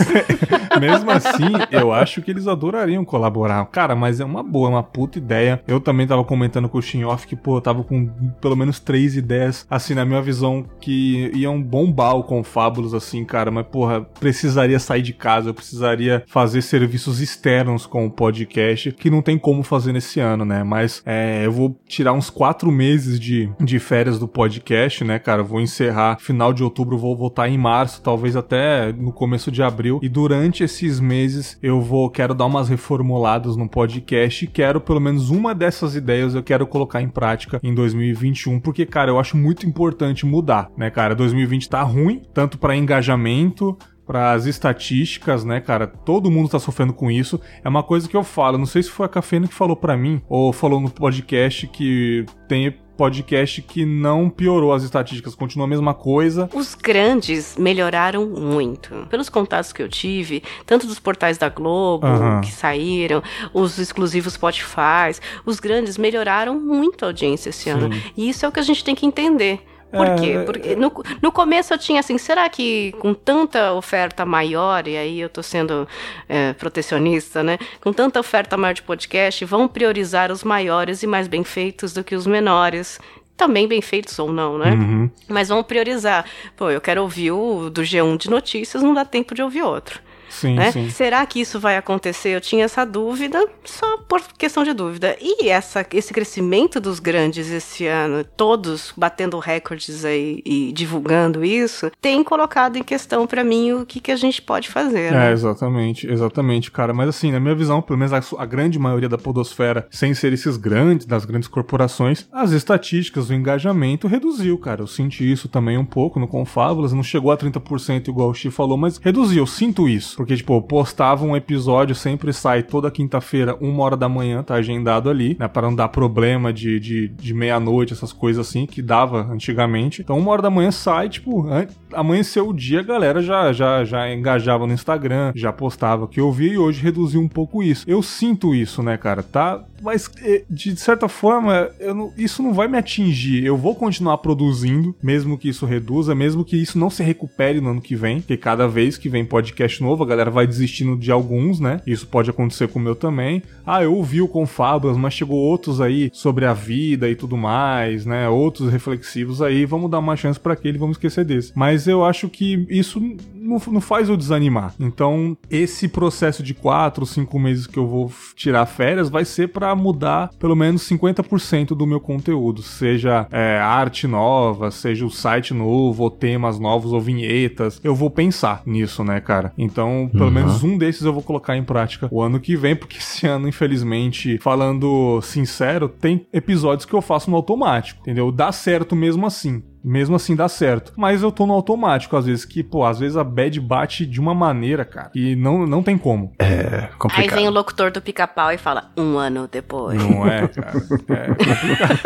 [0.80, 3.64] mesmo assim, eu acho que eles adorariam colaborar.
[3.66, 5.62] Cara, mas é uma boa, uma puta ideia.
[5.66, 8.08] Eu também tava comentando com o Shinhoff que, pô, eu tava com
[8.40, 13.50] pelo menos três ideias, assim, na minha visão, que iam bombar o Confábulos, assim, cara.
[13.50, 19.10] Mas, porra, precisaria sair de casa, eu precisaria fazer serviços externos com o podcast, que
[19.10, 20.62] não tem como fazer nesse ano, né?
[20.62, 25.42] Mas é, eu vou tirar uns quatro meses de, de férias do podcast, né, cara?
[25.42, 30.00] Vou encerrar final de outubro, vou voltar em março, talvez até no começo de abril.
[30.02, 35.00] E durante esses meses eu vou, quero dar umas reformuladas no podcast e quero pelo
[35.00, 39.36] menos uma dessas ideias eu quero colocar em prática em 2021, porque, cara, eu acho
[39.36, 41.14] muito importante mudar, né, cara?
[41.14, 41.99] 2020 tá ruim,
[42.32, 43.76] tanto para engajamento,
[44.06, 45.86] para as estatísticas, né, cara?
[45.86, 47.40] Todo mundo tá sofrendo com isso.
[47.62, 49.96] É uma coisa que eu falo, não sei se foi a Cafena que falou para
[49.96, 55.68] mim ou falou no podcast que tem podcast que não piorou as estatísticas, continua a
[55.68, 56.50] mesma coisa.
[56.52, 59.06] Os grandes melhoraram muito.
[59.08, 62.42] Pelos contatos que eu tive, tanto dos portais da Globo, uhum.
[62.42, 63.22] que saíram,
[63.54, 67.70] os exclusivos Spotify, os grandes melhoraram muito a audiência esse Sim.
[67.70, 67.90] ano.
[68.14, 69.64] E isso é o que a gente tem que entender.
[69.90, 70.42] Por é, quê?
[70.46, 75.20] Porque no, no começo eu tinha assim, será que com tanta oferta maior, e aí
[75.20, 75.86] eu tô sendo
[76.28, 77.58] é, protecionista, né?
[77.80, 82.04] Com tanta oferta maior de podcast, vão priorizar os maiores e mais bem feitos do
[82.04, 82.98] que os menores
[83.36, 84.72] também bem feitos ou não, né?
[84.72, 85.10] Uhum.
[85.26, 86.26] Mas vão priorizar.
[86.54, 89.98] Pô, eu quero ouvir o do G1 de notícias, não dá tempo de ouvir outro.
[90.30, 90.72] Sim, né?
[90.72, 90.88] sim.
[90.88, 92.30] Será que isso vai acontecer?
[92.30, 95.16] Eu tinha essa dúvida, só por questão de dúvida.
[95.20, 101.90] E essa, esse crescimento dos grandes esse ano, todos batendo recordes aí e divulgando isso,
[102.00, 105.12] tem colocado em questão para mim o que, que a gente pode fazer.
[105.12, 105.30] Né?
[105.30, 106.94] É, exatamente, exatamente, cara.
[106.94, 110.32] Mas assim, na minha visão, pelo menos a, a grande maioria da podosfera, sem ser
[110.32, 114.82] esses grandes, das grandes corporações, as estatísticas, o engajamento reduziu, cara.
[114.82, 118.50] Eu senti isso também um pouco no Confábulas, não chegou a 30% igual o Xi
[118.50, 120.19] falou, mas reduziu, eu sinto isso.
[120.20, 124.56] Porque, tipo, eu postava um episódio, sempre sai toda quinta-feira, uma hora da manhã, tá
[124.56, 125.48] agendado ali, né?
[125.48, 130.02] Para não dar problema de, de, de meia-noite, essas coisas assim, que dava antigamente.
[130.02, 131.46] Então, uma hora da manhã sai, tipo,
[131.90, 136.30] amanheceu o dia, a galera já, já, já engajava no Instagram, já postava que eu
[136.30, 137.86] vi e hoje reduziu um pouco isso.
[137.88, 139.22] Eu sinto isso, né, cara?
[139.22, 139.64] Tá.
[139.80, 140.10] Mas,
[140.50, 143.42] de certa forma, não, isso não vai me atingir.
[143.42, 147.70] Eu vou continuar produzindo, mesmo que isso reduza, mesmo que isso não se recupere no
[147.70, 151.60] ano que vem, porque cada vez que vem podcast novo, galera vai desistindo de alguns,
[151.60, 151.80] né?
[151.86, 153.42] Isso pode acontecer com o meu também.
[153.66, 158.04] Ah, eu ouvi o Confabras, mas chegou outros aí sobre a vida e tudo mais,
[158.04, 158.28] né?
[158.28, 161.52] Outros reflexivos aí, vamos dar uma chance para aquele, vamos esquecer desse.
[161.54, 164.74] Mas eu acho que isso não, não faz eu desanimar.
[164.78, 169.74] Então, esse processo de quatro, cinco meses que eu vou tirar férias vai ser para
[169.74, 176.02] mudar pelo menos 50% do meu conteúdo, seja é, arte nova, seja o site novo,
[176.04, 177.80] ou temas novos, ou vinhetas.
[177.82, 179.52] Eu vou pensar nisso, né, cara?
[179.56, 180.30] Então, então, pelo uhum.
[180.30, 183.48] menos um desses eu vou colocar em prática o ano que vem, porque esse ano,
[183.48, 188.30] infelizmente, falando sincero, tem episódios que eu faço no automático, entendeu?
[188.30, 190.92] Dá certo mesmo assim mesmo assim dá certo.
[190.96, 194.20] Mas eu tô no automático, às vezes, que, pô, às vezes a bad bate de
[194.20, 196.32] uma maneira, cara, e não, não tem como.
[196.38, 197.22] É, complicado.
[197.22, 200.00] Aí vem o locutor do pica-pau e fala, um ano depois.
[200.02, 200.72] Não é, cara.
[201.08, 201.98] É complicado.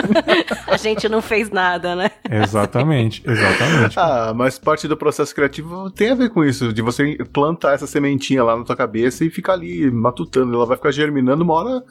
[0.69, 2.11] a gente não fez nada, né?
[2.31, 3.99] Exatamente, exatamente.
[3.99, 7.87] Ah, mas parte do processo criativo tem a ver com isso, de você plantar essa
[7.87, 11.83] sementinha lá na tua cabeça e ficar ali matutando, ela vai ficar germinando, uma hora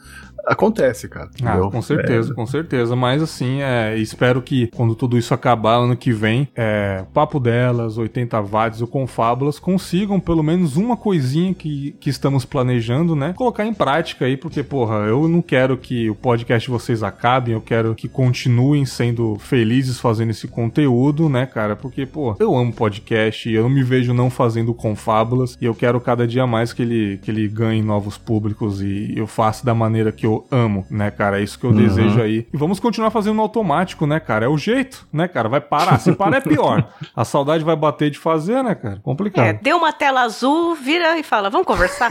[0.46, 1.30] acontece, cara.
[1.42, 2.34] Ah, com certeza, é.
[2.34, 2.94] com certeza.
[2.94, 7.98] Mas assim, é, espero que quando tudo isso acabar ano que vem, é, Papo Delas,
[7.98, 13.32] 80 Watts ou Confábulas consigam pelo menos uma coisinha que, que estamos planejando, né?
[13.36, 17.54] Colocar em prática aí, porque, porra, eu não quero que o podcast de vocês acabem,
[17.54, 21.76] eu quero que continuem sendo felizes fazendo esse conteúdo, né, cara?
[21.76, 25.74] Porque, pô, eu amo podcast e eu não me vejo não fazendo Confábulas e eu
[25.74, 29.74] quero cada dia mais que ele, que ele ganhe novos públicos e eu faça da
[29.74, 31.40] maneira que eu amo, né, cara?
[31.40, 31.76] É isso que eu uhum.
[31.76, 32.46] desejo aí.
[32.52, 34.46] E vamos continuar fazendo no automático, né, cara?
[34.46, 35.48] É o jeito, né, cara?
[35.48, 35.98] Vai parar.
[35.98, 36.88] Se parar é pior.
[37.14, 39.00] A saudade vai bater de fazer, né, cara?
[39.02, 39.44] Complicado.
[39.44, 42.10] É, deu uma tela azul, vira e fala, vamos conversar?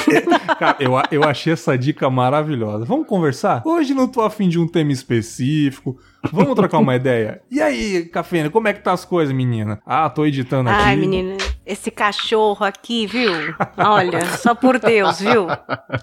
[0.58, 2.84] cara, eu, eu achei essa dica maravilhosa.
[2.84, 3.62] Vamos conversar?
[3.64, 5.98] Hoje não tô afim de um tema específico.
[6.32, 7.40] Vamos trocar uma ideia?
[7.50, 9.80] E aí, Cafena, como é que tá as coisas, menina?
[9.86, 10.82] Ah, tô editando aqui.
[10.82, 13.32] Ai, menina, esse cachorro aqui, viu?
[13.78, 15.46] Olha, só por Deus, viu?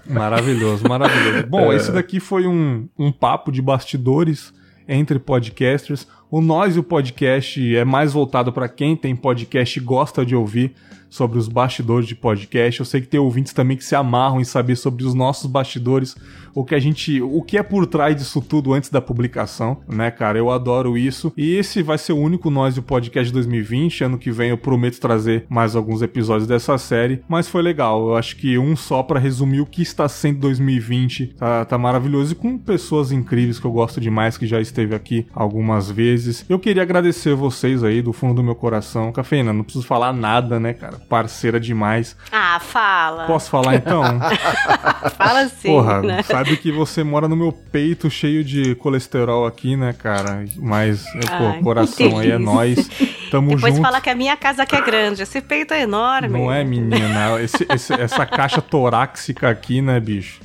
[0.06, 1.46] Maravilhoso, maravilhoso.
[1.46, 1.76] Bom, é.
[1.76, 4.52] esse daqui foi um, um papo de bastidores
[4.88, 9.82] entre podcasters O Nós e o Podcast é mais voltado para quem tem podcast e
[9.82, 10.74] gosta de ouvir
[11.08, 12.80] sobre os bastidores de podcast.
[12.80, 16.14] Eu sei que tem ouvintes também que se amarram em saber sobre os nossos bastidores,
[16.58, 20.10] o que a gente, o que é por trás disso tudo antes da publicação, né,
[20.10, 20.38] cara?
[20.38, 21.32] Eu adoro isso.
[21.36, 24.02] E esse vai ser o único Nós e o Podcast de 2020.
[24.02, 28.08] Ano que vem eu prometo trazer mais alguns episódios dessa série, mas foi legal.
[28.08, 31.36] Eu acho que um só para resumir o que está sendo 2020.
[31.38, 35.28] Tá, tá maravilhoso e com pessoas incríveis que eu gosto demais que já esteve aqui
[35.32, 36.44] algumas vezes.
[36.48, 39.12] Eu queria agradecer vocês aí do fundo do meu coração.
[39.12, 40.98] Cafeína, não preciso falar nada, né, cara?
[41.08, 42.16] Parceira demais.
[42.32, 43.26] Ah, fala.
[43.26, 44.02] Posso falar então?
[45.16, 46.22] fala sim, Porra, né?
[46.48, 50.44] Sabe que você mora no meu peito cheio de colesterol aqui, né, cara?
[50.56, 52.88] Mas, pô, Ai, coração que aí é nós.
[53.30, 53.84] Tamo Depois junto.
[53.84, 55.22] fala que a minha casa aqui é grande.
[55.22, 56.28] Esse peito é enorme.
[56.28, 57.40] Não é, menina?
[57.42, 60.40] Esse- esse- essa caixa torácica aqui, né, bicho?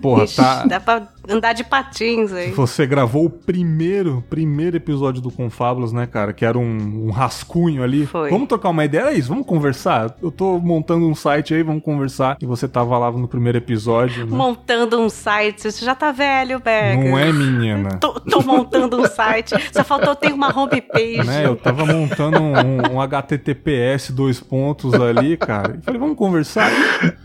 [0.00, 0.64] Porra, Ixi, tá.
[0.66, 2.50] Dá pra andar de patins aí.
[2.52, 6.32] Você gravou o primeiro, primeiro episódio do Confábulos, né, cara?
[6.32, 8.06] Que era um, um rascunho ali.
[8.06, 8.30] Foi.
[8.30, 9.02] Vamos trocar uma ideia?
[9.02, 10.16] Era isso, vamos conversar?
[10.22, 12.36] Eu tô montando um site aí, vamos conversar.
[12.40, 14.36] E você tava lá no primeiro episódio, né?
[14.36, 15.70] Montando um site.
[15.70, 17.08] Você já tá velho, Berg.
[17.08, 17.98] Não é, menina?
[17.98, 19.54] Tô, tô montando um site.
[19.72, 21.26] Só faltou ter uma homepage.
[21.26, 25.76] Né, eu tava montando um, um HTTPS dois pontos ali, cara.
[25.80, 26.70] E falei, vamos conversar.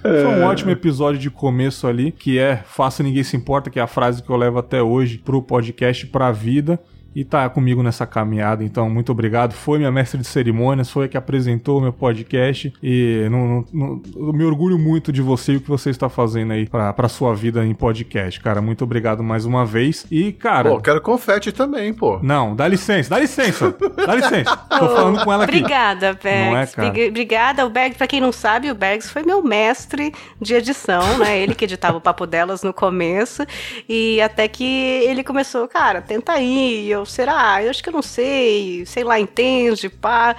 [0.01, 3.81] Foi um ótimo episódio de começo ali, que é Faça Ninguém Se Importa, que é
[3.81, 6.79] a frase que eu levo até hoje pro podcast, pra vida.
[7.13, 9.53] E tá comigo nessa caminhada, então muito obrigado.
[9.53, 12.71] Foi minha mestre de cerimônias, foi a que apresentou o meu podcast.
[12.81, 16.07] E não, não- não- eu me orgulho muito de você e o que você está
[16.09, 18.61] fazendo aí pra, pra sua vida em podcast, cara.
[18.61, 20.05] Muito obrigado mais uma vez.
[20.09, 20.69] E, cara.
[20.69, 22.19] Pô, quero confete também, pô.
[22.23, 23.75] Não, dá licença, dá licença.
[24.05, 24.55] Dá licença.
[24.79, 25.57] Tô falando com ela aqui.
[25.57, 26.49] Obrigada, Bergs.
[26.49, 26.89] Não é, cara?
[26.91, 27.65] Brig- Obrigada.
[27.65, 31.37] O Bergs, pra quem não sabe, o Bergs foi meu mestre de edição, né?
[31.39, 33.43] Ele que editava o Papo Delas no começo.
[33.89, 36.85] E até que ele começou, cara, tenta aí.
[36.85, 37.63] E eu, será?
[37.63, 38.85] Eu acho que eu não sei.
[38.85, 40.35] Sei lá, entende, pá.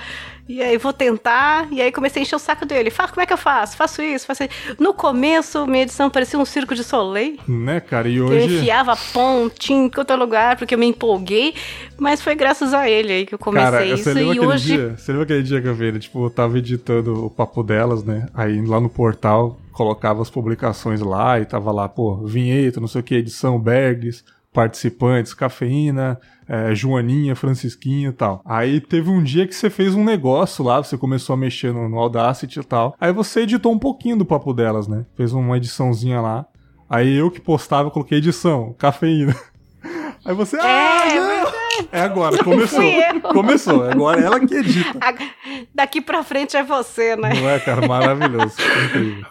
[0.48, 2.90] E aí vou tentar, e aí comecei a encher o saco dele.
[2.90, 3.76] Fala, como é que eu faço?
[3.76, 4.52] Faço isso, faço isso.
[4.78, 7.38] No começo, minha edição parecia um circo de soleil.
[7.46, 8.08] Né, cara?
[8.08, 8.56] E Eu hoje.
[8.56, 11.54] enfiava pontinho em qualquer lugar, porque eu me empolguei.
[11.96, 14.08] Mas foi graças a ele aí que eu comecei Cara, isso.
[14.10, 14.94] E aquele hoje dia?
[14.98, 15.84] Você lembra aquele dia que eu vi?
[15.86, 18.26] ele, Tipo, eu tava editando o papo delas, né?
[18.34, 23.00] Aí lá no portal, colocava as publicações lá e tava lá, pô, vinheta, não sei
[23.00, 26.20] o que, edição Bergs, participantes, cafeína,
[26.52, 28.42] é, Joaninha, Francisquinha e tal.
[28.44, 31.88] Aí teve um dia que você fez um negócio lá, você começou a mexer no,
[31.88, 32.94] no Audacity e tal.
[33.00, 35.06] Aí você editou um pouquinho do papo delas, né?
[35.16, 36.44] Fez uma ediçãozinha lá.
[36.90, 39.34] Aí eu que postava, coloquei edição, cafeína.
[40.26, 41.61] Aí você, ah, É, não!
[41.90, 42.80] É agora, começou.
[42.80, 43.20] Fui eu.
[43.20, 44.98] Começou, agora é ela que edita.
[45.00, 45.14] A-
[45.74, 47.32] Daqui pra frente é você, né?
[47.34, 47.86] Não é, cara?
[47.86, 48.54] Maravilhoso.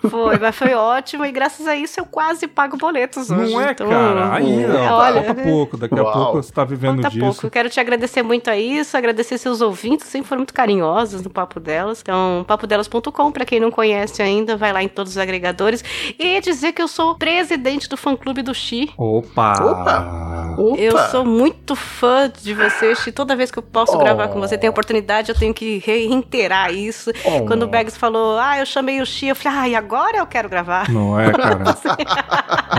[0.10, 3.52] Foi, mas foi ótimo e graças a isso eu quase pago boletos hoje.
[3.54, 4.34] Não é, então, cara?
[4.34, 5.78] Ainda, é, ó, olha, falta pouco.
[5.78, 6.14] Daqui a Uau.
[6.14, 7.26] pouco você tá vivendo Falta disso.
[7.26, 7.46] pouco.
[7.46, 11.30] Eu quero te agradecer muito a isso, agradecer seus ouvintes, sempre foram muito carinhosos no
[11.30, 12.00] Papo Delas.
[12.02, 15.84] Então, papodelas.com, pra quem não conhece ainda, vai lá em todos os agregadores.
[16.20, 18.90] E dizer que eu sou presidente do fã-clube do Xi.
[18.98, 19.54] Opa!
[19.64, 20.56] Opa!
[20.58, 20.78] Opa!
[20.80, 23.12] Eu sou muito fã de você, Xi.
[23.12, 24.00] Toda vez que eu posso Oh.
[24.00, 27.12] gravar com você, tem oportunidade, eu tenho que reiterar isso.
[27.24, 27.46] Oh.
[27.46, 30.26] Quando o Bags falou, ah, eu chamei o Xi, eu falei, ah, e agora eu
[30.26, 30.90] quero gravar.
[30.90, 31.60] Não é, cara?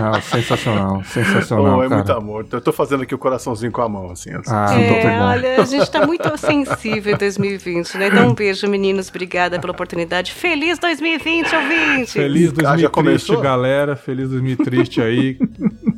[0.01, 1.95] Não, sensacional, sensacional, Oh, é cara.
[1.97, 2.45] muito amor.
[2.51, 4.31] Eu tô fazendo aqui o coraçãozinho com a mão, assim.
[4.31, 4.51] assim.
[4.53, 8.07] Ah, É, olha, a gente tá muito sensível em 2020, né?
[8.07, 9.09] Então um beijo, meninos.
[9.09, 10.31] Obrigada pela oportunidade.
[10.33, 12.11] Feliz 2020, ouvinte!
[12.13, 13.41] Feliz Ah, 2030, já começou?
[13.41, 13.95] galera.
[13.95, 15.37] Feliz 2030 aí.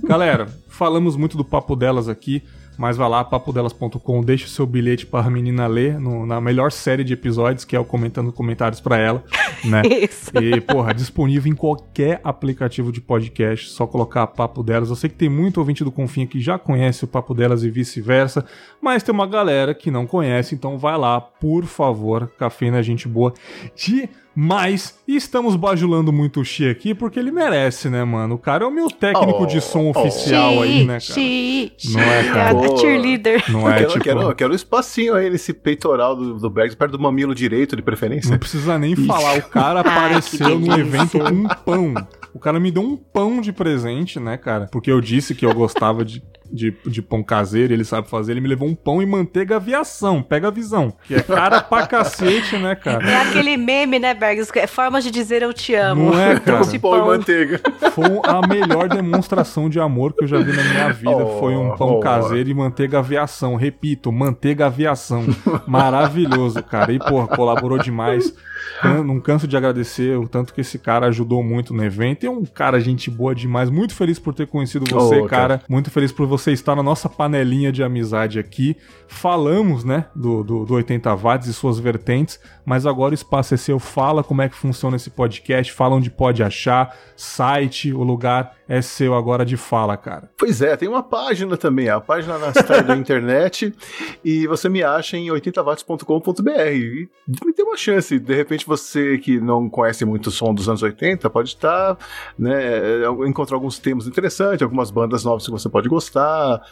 [0.03, 2.43] galera, falamos muito do papo delas aqui.
[2.77, 6.71] Mas vai lá, papodelas.com, deixa o seu bilhete para a menina ler no- na melhor
[6.71, 9.23] série de episódios, que é o Comentando Comentários para ela,
[9.63, 9.81] né?
[9.85, 10.31] Isso.
[10.41, 14.89] E, porra, disponível em qualquer aplicativo de podcast, só colocar Papo Delas.
[14.89, 17.69] Eu sei que tem muito ouvinte do Confinha que já conhece o Papo Delas e
[17.69, 18.45] vice-versa,
[18.81, 23.33] mas tem uma galera que não conhece, então vai lá, por favor, cafeína, gente boa
[23.75, 24.24] demais.
[25.07, 28.35] E estamos bajulando muito o Xi aqui, porque ele merece, né, mano?
[28.35, 29.89] O cara é o meu técnico Oh, de som oh.
[29.91, 30.99] oficial aí, né, cara?
[30.99, 32.55] Xi, Não é, cara?
[32.55, 32.77] Pô.
[32.77, 33.51] cheerleader.
[33.51, 34.03] Não é, quero, tipo...
[34.03, 37.81] quero, quero um espacinho aí nesse peitoral do, do Bags, perto do mamilo direito, de
[37.81, 38.31] preferência.
[38.31, 41.93] Não precisa nem falar, o cara apareceu no evento com um pão.
[42.33, 44.67] O cara me deu um pão de presente, né, cara?
[44.71, 46.21] Porque eu disse que eu gostava de,
[46.51, 48.31] de, de pão caseiro, ele sabe fazer.
[48.33, 50.21] Ele me levou um pão e manteiga aviação.
[50.21, 50.93] Pega a visão.
[51.07, 53.09] Que é cara pra cacete, né, cara?
[53.09, 54.51] É aquele meme, né, Bergs?
[54.55, 56.11] É formas de dizer eu te amo.
[56.11, 56.61] Não é, cara?
[56.61, 57.07] Esse Pão e pão.
[57.07, 57.59] manteiga.
[57.91, 61.11] Foi a melhor demonstração de amor que eu já vi na minha vida.
[61.15, 61.99] Oh, Foi um pão oh.
[61.99, 63.55] caseiro e manteiga aviação.
[63.55, 65.23] Repito, manteiga aviação.
[65.67, 66.91] Maravilhoso, cara.
[66.93, 68.33] E, porra, colaborou demais.
[69.05, 72.23] Não canso de agradecer o tanto que esse cara ajudou muito no evento.
[72.23, 73.69] E é um cara, gente boa demais.
[73.69, 75.57] Muito feliz por ter conhecido você, Oh, cara.
[75.59, 75.61] cara.
[75.69, 78.75] Muito feliz por você está na nossa panelinha de amizade aqui.
[79.07, 83.57] Falamos, né, do, do, do 80 watts e suas vertentes, mas agora o espaço é
[83.57, 83.79] seu.
[83.79, 88.81] Fala como é que funciona esse podcast, fala onde pode achar, site, o lugar é
[88.81, 90.29] seu agora de fala, cara.
[90.37, 93.73] Pois é, tem uma página também, a página na da internet,
[94.23, 96.51] e você me acha em 80watts.com.br.
[96.73, 97.07] E
[97.45, 100.81] me dê uma chance, de repente você que não conhece muito o som dos anos
[100.81, 101.97] 80, pode estar,
[102.37, 106.24] né, encontrar alguns temas interessantes, algumas bandas novas que você pode gostar,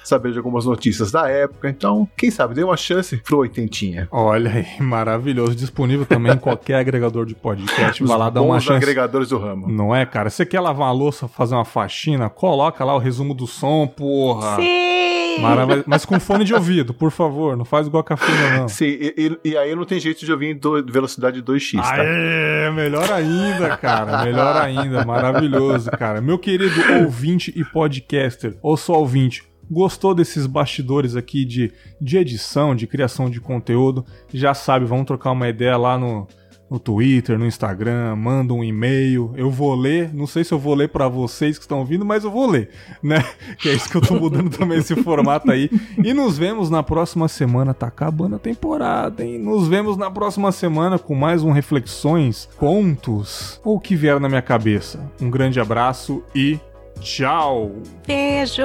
[0.03, 1.69] saber de algumas notícias da época.
[1.69, 4.07] Então, quem sabe, dê uma chance pro oitentinha.
[4.11, 5.55] Olha aí, maravilhoso.
[5.55, 8.03] Disponível também em qualquer agregador de podcast.
[8.03, 8.77] Os Vai lá dar uma chance.
[8.77, 9.67] agregadores do ramo.
[9.69, 10.29] Não é, cara?
[10.29, 12.29] Você quer lavar uma louça, fazer uma faxina?
[12.29, 14.55] Coloca lá o resumo do som, porra.
[14.57, 15.22] Sim!
[15.41, 15.83] Maravilha.
[15.87, 17.55] Mas com fone de ouvido, por favor.
[17.57, 18.67] Não faz igual a cafina, não.
[18.67, 19.13] Sim, e,
[19.43, 21.95] e- e aí não tem jeito de ouvir em do- velocidade 2x, tá?
[22.01, 24.23] Aê, melhor ainda, cara.
[24.23, 25.05] Melhor ainda.
[25.05, 26.21] Maravilhoso, cara.
[26.21, 32.75] Meu querido ouvinte e podcaster, ou só ouvinte, gostou desses bastidores aqui de, de edição,
[32.75, 34.05] de criação de conteúdo?
[34.33, 36.27] Já sabe, vamos trocar uma ideia lá no,
[36.73, 39.31] no Twitter, no Instagram, manda um e-mail.
[39.37, 42.23] Eu vou ler, não sei se eu vou ler pra vocês que estão ouvindo, mas
[42.23, 42.71] eu vou ler,
[43.03, 43.23] né?
[43.59, 45.69] Que é isso que eu tô mudando também esse formato aí.
[46.03, 47.75] E nos vemos na próxima semana.
[47.75, 49.37] Tá acabando a temporada, hein?
[49.37, 54.27] Nos vemos na próxima semana com mais um Reflexões, Contos ou o que vier na
[54.27, 54.99] minha cabeça.
[55.21, 56.59] Um grande abraço e
[56.99, 57.71] tchau!
[58.07, 58.63] Beijo!